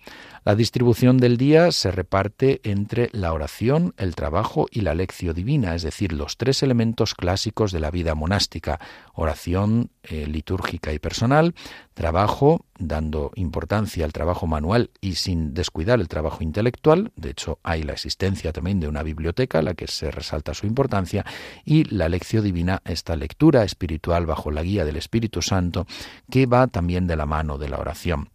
La 0.42 0.54
distribución 0.54 1.18
del 1.18 1.36
día 1.36 1.70
se 1.70 1.90
reparte 1.90 2.62
entre 2.64 3.10
la 3.12 3.34
oración, 3.34 3.92
el 3.98 4.14
trabajo 4.14 4.66
y 4.70 4.80
la 4.80 4.94
lección 4.94 5.34
divina, 5.34 5.74
es 5.74 5.82
decir, 5.82 6.14
los 6.14 6.38
tres 6.38 6.62
elementos 6.62 7.14
clásicos 7.14 7.72
de 7.72 7.80
la 7.80 7.90
vida 7.90 8.14
monástica, 8.14 8.80
oración 9.12 9.90
eh, 10.02 10.26
litúrgica 10.26 10.94
y 10.94 10.98
personal, 10.98 11.54
trabajo, 11.92 12.64
dando 12.78 13.32
importancia 13.34 14.06
al 14.06 14.14
trabajo 14.14 14.46
manual 14.46 14.88
y 15.02 15.16
sin 15.16 15.52
descuidar 15.52 16.00
el 16.00 16.08
trabajo 16.08 16.42
intelectual, 16.42 17.12
de 17.16 17.30
hecho 17.30 17.58
hay 17.62 17.82
la 17.82 17.92
existencia 17.92 18.50
también 18.54 18.80
de 18.80 18.88
una 18.88 19.02
biblioteca 19.02 19.58
a 19.58 19.62
la 19.62 19.74
que 19.74 19.88
se 19.88 20.10
resalta 20.10 20.54
su 20.54 20.66
importancia, 20.66 21.26
y 21.66 21.84
la 21.84 22.08
lección 22.08 22.44
divina, 22.44 22.80
esta 22.86 23.14
lectura 23.14 23.62
espiritual 23.62 24.24
bajo 24.24 24.50
la 24.50 24.62
guía 24.62 24.86
del 24.86 24.96
Espíritu 24.96 25.42
Santo, 25.42 25.86
que 26.30 26.46
va 26.46 26.66
también 26.66 27.06
de 27.06 27.16
la 27.16 27.26
mano 27.26 27.58
de 27.58 27.68
la 27.68 27.78
oración. 27.78 28.30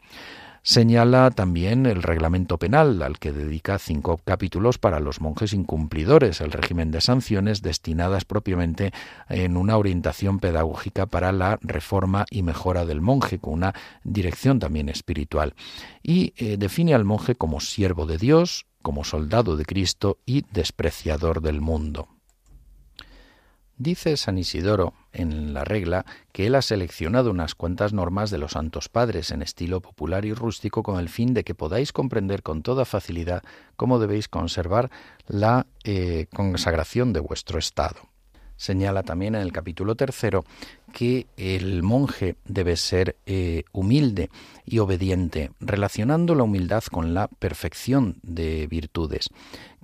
Señala 0.68 1.30
también 1.30 1.86
el 1.86 2.02
reglamento 2.02 2.58
penal, 2.58 3.04
al 3.04 3.20
que 3.20 3.32
dedica 3.32 3.78
cinco 3.78 4.20
capítulos 4.26 4.80
para 4.80 5.00
los 5.00 5.22
monjes 5.22 5.54
incumplidores, 5.54 6.42
el 6.42 6.52
régimen 6.52 6.90
de 6.90 7.02
sanciones 7.02 7.62
destinadas 7.62 8.26
propiamente 8.26 8.92
en 9.30 9.58
una 9.58 9.78
orientación 9.78 10.40
pedagógica 10.40 11.06
para 11.06 11.32
la 11.32 11.60
reforma 11.62 12.26
y 12.32 12.42
mejora 12.42 12.84
del 12.84 13.00
monje, 13.00 13.38
con 13.38 13.54
una 13.54 13.76
dirección 14.04 14.58
también 14.58 14.90
espiritual. 14.90 15.54
Y 16.02 16.34
eh, 16.36 16.58
define 16.58 16.96
al 16.96 17.06
monje 17.06 17.36
como 17.36 17.60
siervo 17.60 18.08
de 18.08 18.18
Dios, 18.18 18.66
como 18.82 19.04
soldado 19.04 19.58
de 19.58 19.66
Cristo 19.66 20.18
y 20.26 20.46
despreciador 20.52 21.42
del 21.42 21.62
mundo. 21.62 22.15
Dice 23.78 24.16
San 24.16 24.38
Isidoro 24.38 24.94
en 25.12 25.54
la 25.54 25.66
regla 25.66 26.06
que 26.32 26.48
él 26.48 26.56
ha 26.56 26.62
seleccionado 26.62 27.30
unas 27.30 27.56
cuantas 27.56 27.92
normas 27.92 28.32
de 28.32 28.38
los 28.38 28.54
santos 28.54 28.88
padres 28.88 29.32
en 29.32 29.42
estilo 29.42 29.82
popular 29.82 30.24
y 30.24 30.34
rústico 30.34 30.82
con 30.82 30.98
el 30.98 31.10
fin 31.10 31.34
de 31.34 31.44
que 31.44 31.56
podáis 31.56 31.92
comprender 31.92 32.42
con 32.42 32.64
toda 32.64 32.86
facilidad 32.86 33.44
cómo 33.76 34.00
debéis 34.00 34.30
conservar 34.30 34.92
la 35.28 35.68
eh, 35.84 36.28
consagración 36.34 37.12
de 37.12 37.20
vuestro 37.20 37.60
estado. 37.60 38.15
Señala 38.58 39.04
también 39.04 39.36
en 39.36 39.42
el 39.42 39.52
capítulo 39.52 39.96
tercero 39.96 40.46
que 40.94 41.28
el 41.38 41.84
monje 41.84 42.36
debe 42.46 42.78
ser 42.78 43.18
eh, 43.26 43.64
humilde 43.74 44.30
y 44.66 44.80
obediente, 44.80 45.52
relacionando 45.60 46.36
la 46.36 46.44
humildad 46.44 46.84
con 46.84 47.14
la 47.14 47.28
perfección 47.28 48.18
de 48.24 48.68
virtudes 48.68 49.30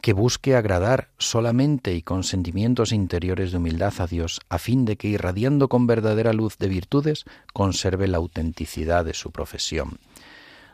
que 0.01 0.13
busque 0.13 0.55
agradar 0.55 1.09
solamente 1.19 1.93
y 1.93 2.01
con 2.01 2.23
sentimientos 2.23 2.91
interiores 2.91 3.51
de 3.51 3.57
humildad 3.57 3.93
a 3.99 4.07
Dios, 4.07 4.41
a 4.49 4.57
fin 4.57 4.83
de 4.83 4.97
que, 4.97 5.07
irradiando 5.07 5.69
con 5.69 5.85
verdadera 5.85 6.33
luz 6.33 6.57
de 6.57 6.67
virtudes, 6.67 7.25
conserve 7.53 8.07
la 8.07 8.17
autenticidad 8.17 9.05
de 9.05 9.13
su 9.13 9.31
profesión. 9.31 9.99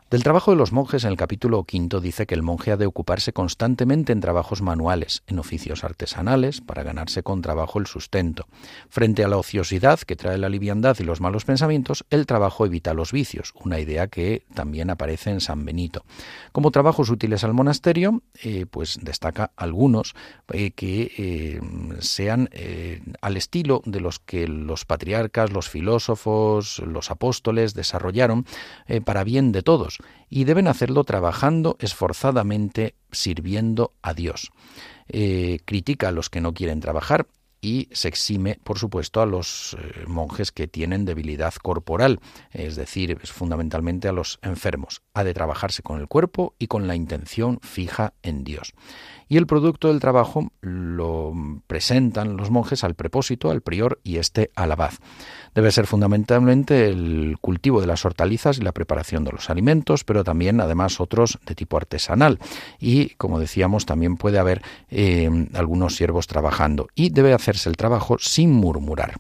Del 0.10 0.24
trabajo 0.24 0.52
de 0.52 0.58
los 0.58 0.72
monjes 0.72 1.04
en 1.04 1.10
el 1.10 1.18
capítulo 1.18 1.66
quinto 1.66 2.00
dice 2.00 2.26
que 2.26 2.34
el 2.34 2.42
monje 2.42 2.72
ha 2.72 2.78
de 2.78 2.86
ocuparse 2.86 3.34
constantemente 3.34 4.14
en 4.14 4.22
trabajos 4.22 4.62
manuales, 4.62 5.22
en 5.28 5.38
oficios 5.38 5.84
artesanales, 5.84 6.62
para 6.62 6.84
ganarse 6.84 7.24
con 7.24 7.42
trabajo 7.42 7.78
el 7.78 7.88
sustento. 7.88 8.48
Frente 8.88 9.26
a 9.26 9.28
la 9.28 9.36
ociosidad 9.36 10.00
que 10.00 10.16
trae 10.16 10.38
la 10.38 10.48
liviandad 10.48 10.96
y 10.98 11.04
los 11.04 11.20
malos 11.20 11.44
pensamientos, 11.44 12.06
el 12.10 12.26
trabajo 12.26 12.66
evita 12.66 12.94
los 12.94 13.12
vicios, 13.12 13.54
una 13.62 13.82
idea 13.82 14.08
que 14.08 14.46
también 14.54 14.90
aparece 14.90 15.30
en 15.30 15.42
San 15.42 15.66
Benito. 15.66 16.06
Como 16.54 16.72
trabajos 16.72 17.10
útiles 17.10 17.44
al 17.44 17.54
monasterio, 17.54 18.22
eh, 18.42 18.66
pues 18.66 19.00
destaca 19.02 19.52
algunos 19.58 20.16
eh, 20.54 20.72
que 20.72 21.12
eh, 21.18 21.60
sean 22.00 22.50
al 23.20 23.36
estilo 23.36 23.82
de 23.86 24.00
los 24.00 24.20
que 24.20 24.48
los 24.48 24.86
patriarcas, 24.86 25.52
los 25.52 25.68
filósofos, 25.68 26.80
los 26.80 27.12
apóstoles 27.12 27.74
desarrollaron 27.74 28.46
para 29.04 29.26
bien 29.26 29.52
de 29.52 29.64
todos 29.64 29.97
y 30.30 30.44
deben 30.44 30.68
hacerlo 30.68 31.04
trabajando 31.04 31.78
esforzadamente 31.80 32.96
sirviendo 33.12 33.94
a 34.02 34.14
Dios. 34.14 34.52
Eh, 35.08 35.60
critica 35.66 36.10
a 36.10 36.12
los 36.12 36.30
que 36.30 36.42
no 36.42 36.54
quieren 36.54 36.80
trabajar 36.80 37.28
y 37.62 37.90
se 37.92 38.08
exime, 38.08 38.60
por 38.64 38.78
supuesto, 38.78 39.22
a 39.22 39.26
los 39.26 39.76
eh, 39.80 40.06
monjes 40.08 40.52
que 40.52 40.68
tienen 40.68 41.06
debilidad 41.06 41.54
corporal, 41.56 42.20
es 42.52 42.76
decir, 42.76 43.18
fundamentalmente 43.26 44.08
a 44.08 44.12
los 44.12 44.40
enfermos. 44.42 45.02
Ha 45.14 45.24
de 45.24 45.34
trabajarse 45.34 45.82
con 45.82 46.00
el 46.00 46.08
cuerpo 46.08 46.56
y 46.60 46.68
con 46.68 46.88
la 46.88 46.96
intención 46.96 47.60
fija 47.62 48.14
en 48.22 48.44
Dios 48.44 48.74
y 49.30 49.38
el 49.38 49.48
producto 49.48 49.90
del 49.90 50.00
trabajo 50.00 50.52
lo 50.62 51.34
presentan 51.68 52.38
los 52.38 52.50
monjes 52.50 52.84
al 52.84 52.96
prepósito, 52.96 53.52
al 53.52 53.62
prior 53.62 54.00
y 54.04 54.18
este 54.18 54.52
al 54.56 54.72
abad. 54.72 54.94
Debe 55.58 55.72
ser 55.72 55.88
fundamentalmente 55.88 56.88
el 56.88 57.40
cultivo 57.42 57.82
de 57.82 57.88
las 57.88 58.06
hortalizas 58.06 58.60
y 58.60 58.62
la 58.62 58.74
preparación 58.74 59.24
de 59.24 59.32
los 59.32 59.50
alimentos, 59.50 60.04
pero 60.04 60.24
también 60.24 60.62
además 60.62 61.02
otros 61.02 61.40
de 61.48 61.56
tipo 61.56 61.78
artesanal. 61.78 62.38
Y 62.80 63.16
como 63.16 63.40
decíamos, 63.40 63.88
también 63.88 64.18
puede 64.18 64.38
haber 64.38 64.62
eh, 64.92 65.48
algunos 65.56 65.96
siervos 65.96 66.28
trabajando 66.28 66.90
y 66.94 67.10
debe 67.10 67.34
hacerse 67.34 67.70
el 67.70 67.76
trabajo 67.76 68.18
sin 68.20 68.52
murmurar 68.52 69.16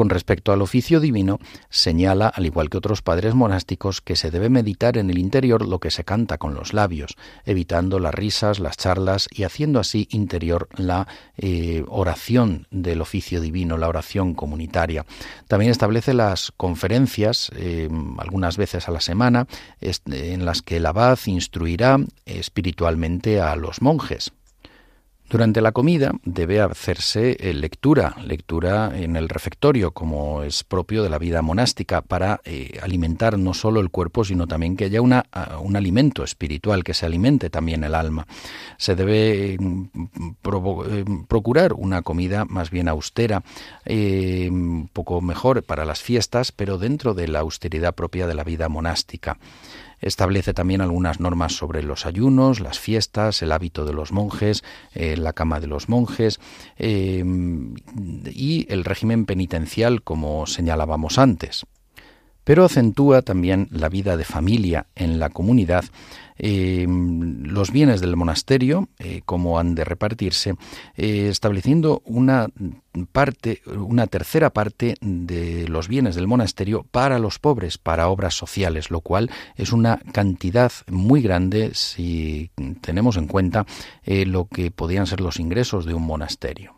Con 0.00 0.08
respecto 0.08 0.54
al 0.54 0.62
oficio 0.62 0.98
divino, 0.98 1.40
señala, 1.68 2.28
al 2.28 2.46
igual 2.46 2.70
que 2.70 2.78
otros 2.78 3.02
padres 3.02 3.34
monásticos, 3.34 4.00
que 4.00 4.16
se 4.16 4.30
debe 4.30 4.48
meditar 4.48 4.96
en 4.96 5.10
el 5.10 5.18
interior 5.18 5.68
lo 5.68 5.78
que 5.78 5.90
se 5.90 6.04
canta 6.04 6.38
con 6.38 6.54
los 6.54 6.72
labios, 6.72 7.18
evitando 7.44 7.98
las 7.98 8.14
risas, 8.14 8.60
las 8.60 8.78
charlas 8.78 9.28
y 9.30 9.42
haciendo 9.42 9.78
así 9.78 10.08
interior 10.10 10.70
la 10.74 11.06
eh, 11.36 11.84
oración 11.86 12.66
del 12.70 13.02
oficio 13.02 13.42
divino, 13.42 13.76
la 13.76 13.88
oración 13.88 14.32
comunitaria. 14.32 15.04
También 15.48 15.70
establece 15.70 16.14
las 16.14 16.50
conferencias, 16.56 17.50
eh, 17.54 17.90
algunas 18.16 18.56
veces 18.56 18.88
a 18.88 18.92
la 18.92 19.02
semana, 19.02 19.48
en 19.82 20.46
las 20.46 20.62
que 20.62 20.78
el 20.78 20.86
abad 20.86 21.18
instruirá 21.26 21.98
espiritualmente 22.24 23.42
a 23.42 23.54
los 23.54 23.82
monjes. 23.82 24.32
Durante 25.30 25.60
la 25.60 25.70
comida 25.70 26.10
debe 26.24 26.60
hacerse 26.60 27.36
eh, 27.38 27.54
lectura, 27.54 28.16
lectura 28.24 28.90
en 28.98 29.14
el 29.14 29.28
refectorio, 29.28 29.92
como 29.92 30.42
es 30.42 30.64
propio 30.64 31.04
de 31.04 31.08
la 31.08 31.18
vida 31.18 31.40
monástica, 31.40 32.02
para 32.02 32.40
eh, 32.44 32.80
alimentar 32.82 33.38
no 33.38 33.54
solo 33.54 33.78
el 33.78 33.90
cuerpo, 33.90 34.24
sino 34.24 34.48
también 34.48 34.76
que 34.76 34.86
haya 34.86 35.00
una, 35.00 35.26
un 35.62 35.76
alimento 35.76 36.24
espiritual, 36.24 36.82
que 36.82 36.94
se 36.94 37.06
alimente 37.06 37.48
también 37.48 37.84
el 37.84 37.94
alma. 37.94 38.26
Se 38.76 38.96
debe 38.96 39.56
mm, 39.56 39.84
eh, 40.90 41.04
procurar 41.28 41.74
una 41.74 42.02
comida 42.02 42.44
más 42.44 42.70
bien 42.72 42.88
austera, 42.88 43.44
un 43.86 44.90
poco 44.92 45.20
mejor 45.20 45.62
para 45.62 45.84
las 45.84 46.02
fiestas, 46.02 46.50
pero 46.50 46.76
dentro 46.76 47.14
de 47.14 47.28
la 47.28 47.38
austeridad 47.38 47.94
propia 47.94 48.26
de 48.26 48.34
la 48.34 48.42
vida 48.42 48.68
monástica. 48.68 49.38
Establece 50.00 50.54
también 50.54 50.80
algunas 50.80 51.20
normas 51.20 51.52
sobre 51.52 51.82
los 51.82 52.06
ayunos, 52.06 52.60
las 52.60 52.78
fiestas, 52.78 53.42
el 53.42 53.52
hábito 53.52 53.84
de 53.84 53.92
los 53.92 54.12
monjes, 54.12 54.64
eh, 54.94 55.16
la 55.16 55.32
cama 55.32 55.60
de 55.60 55.66
los 55.66 55.88
monjes 55.88 56.40
eh, 56.76 57.24
y 58.26 58.66
el 58.72 58.84
régimen 58.84 59.26
penitencial, 59.26 60.02
como 60.02 60.46
señalábamos 60.46 61.18
antes. 61.18 61.66
Pero 62.50 62.64
acentúa 62.64 63.22
también 63.22 63.68
la 63.70 63.88
vida 63.88 64.16
de 64.16 64.24
familia 64.24 64.88
en 64.96 65.20
la 65.20 65.28
comunidad 65.28 65.84
eh, 66.36 66.84
los 66.88 67.70
bienes 67.70 68.00
del 68.00 68.16
monasterio, 68.16 68.88
eh, 68.98 69.20
cómo 69.24 69.60
han 69.60 69.76
de 69.76 69.84
repartirse, 69.84 70.56
eh, 70.96 71.28
estableciendo 71.28 72.02
una 72.04 72.48
parte, 73.12 73.62
una 73.66 74.08
tercera 74.08 74.50
parte 74.50 74.96
de 75.00 75.68
los 75.68 75.86
bienes 75.86 76.16
del 76.16 76.26
monasterio 76.26 76.84
para 76.90 77.20
los 77.20 77.38
pobres, 77.38 77.78
para 77.78 78.08
obras 78.08 78.34
sociales, 78.34 78.90
lo 78.90 79.00
cual 79.00 79.30
es 79.54 79.72
una 79.72 80.00
cantidad 80.12 80.72
muy 80.88 81.22
grande 81.22 81.70
si 81.74 82.50
tenemos 82.80 83.16
en 83.16 83.28
cuenta 83.28 83.64
lo 84.04 84.48
que 84.48 84.72
podían 84.72 85.06
ser 85.06 85.20
los 85.20 85.38
ingresos 85.38 85.84
de 85.86 85.94
un 85.94 86.02
monasterio. 86.02 86.74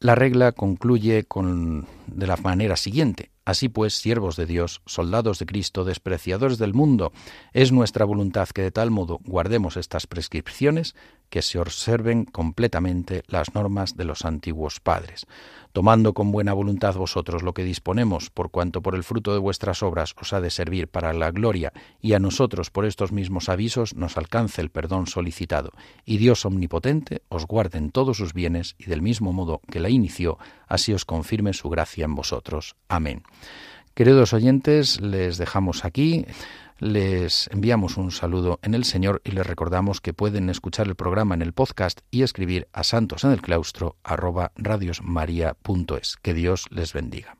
La 0.00 0.16
regla 0.16 0.50
concluye 0.50 1.22
con, 1.22 1.86
de 2.08 2.26
la 2.26 2.36
manera 2.36 2.76
siguiente. 2.76 3.29
Así 3.44 3.68
pues, 3.68 3.94
siervos 3.94 4.36
de 4.36 4.46
Dios, 4.46 4.82
soldados 4.86 5.38
de 5.38 5.46
Cristo, 5.46 5.84
despreciadores 5.84 6.58
del 6.58 6.74
mundo, 6.74 7.12
es 7.52 7.72
nuestra 7.72 8.04
voluntad 8.04 8.48
que 8.48 8.62
de 8.62 8.70
tal 8.70 8.90
modo 8.90 9.18
guardemos 9.24 9.76
estas 9.76 10.06
prescripciones 10.06 10.94
que 11.30 11.42
se 11.42 11.58
observen 11.58 12.24
completamente 12.24 13.22
las 13.28 13.54
normas 13.54 13.96
de 13.96 14.04
los 14.04 14.24
antiguos 14.24 14.80
padres, 14.80 15.26
tomando 15.72 16.12
con 16.12 16.32
buena 16.32 16.52
voluntad 16.52 16.94
vosotros 16.94 17.42
lo 17.42 17.54
que 17.54 17.64
disponemos, 17.64 18.28
por 18.30 18.50
cuanto 18.50 18.82
por 18.82 18.94
el 18.94 19.04
fruto 19.04 19.32
de 19.32 19.38
vuestras 19.38 19.82
obras 19.82 20.14
os 20.20 20.32
ha 20.32 20.40
de 20.40 20.50
servir 20.50 20.88
para 20.88 21.12
la 21.12 21.30
gloria, 21.30 21.72
y 22.00 22.12
a 22.12 22.18
nosotros 22.18 22.70
por 22.70 22.84
estos 22.84 23.12
mismos 23.12 23.48
avisos 23.48 23.94
nos 23.94 24.16
alcance 24.16 24.60
el 24.60 24.70
perdón 24.70 25.06
solicitado, 25.06 25.70
y 26.04 26.18
Dios 26.18 26.44
omnipotente 26.44 27.22
os 27.28 27.46
guarde 27.46 27.78
en 27.78 27.90
todos 27.90 28.16
sus 28.16 28.34
bienes, 28.34 28.74
y 28.78 28.84
del 28.84 29.00
mismo 29.00 29.32
modo 29.32 29.60
que 29.70 29.80
la 29.80 29.88
inició, 29.88 30.38
así 30.66 30.92
os 30.92 31.04
confirme 31.04 31.54
su 31.54 31.70
gracia 31.70 32.04
en 32.04 32.14
vosotros. 32.14 32.74
Amén. 32.88 33.22
Queridos 33.94 34.32
oyentes, 34.32 35.00
les 35.00 35.36
dejamos 35.36 35.84
aquí. 35.84 36.24
Les 36.80 37.46
enviamos 37.52 37.98
un 37.98 38.10
saludo 38.10 38.58
en 38.62 38.72
el 38.72 38.84
Señor 38.84 39.20
y 39.22 39.32
les 39.32 39.46
recordamos 39.46 40.00
que 40.00 40.14
pueden 40.14 40.48
escuchar 40.48 40.88
el 40.88 40.94
programa 40.94 41.34
en 41.34 41.42
el 41.42 41.52
podcast 41.52 42.00
y 42.10 42.22
escribir 42.22 42.68
a 42.72 42.84
santos 42.84 43.22
en 43.24 43.32
el 43.32 43.42
claustro 43.42 43.96
arroba 44.02 44.52
radiosmaria.es. 44.56 46.16
Que 46.22 46.32
Dios 46.32 46.64
les 46.70 46.94
bendiga. 46.94 47.39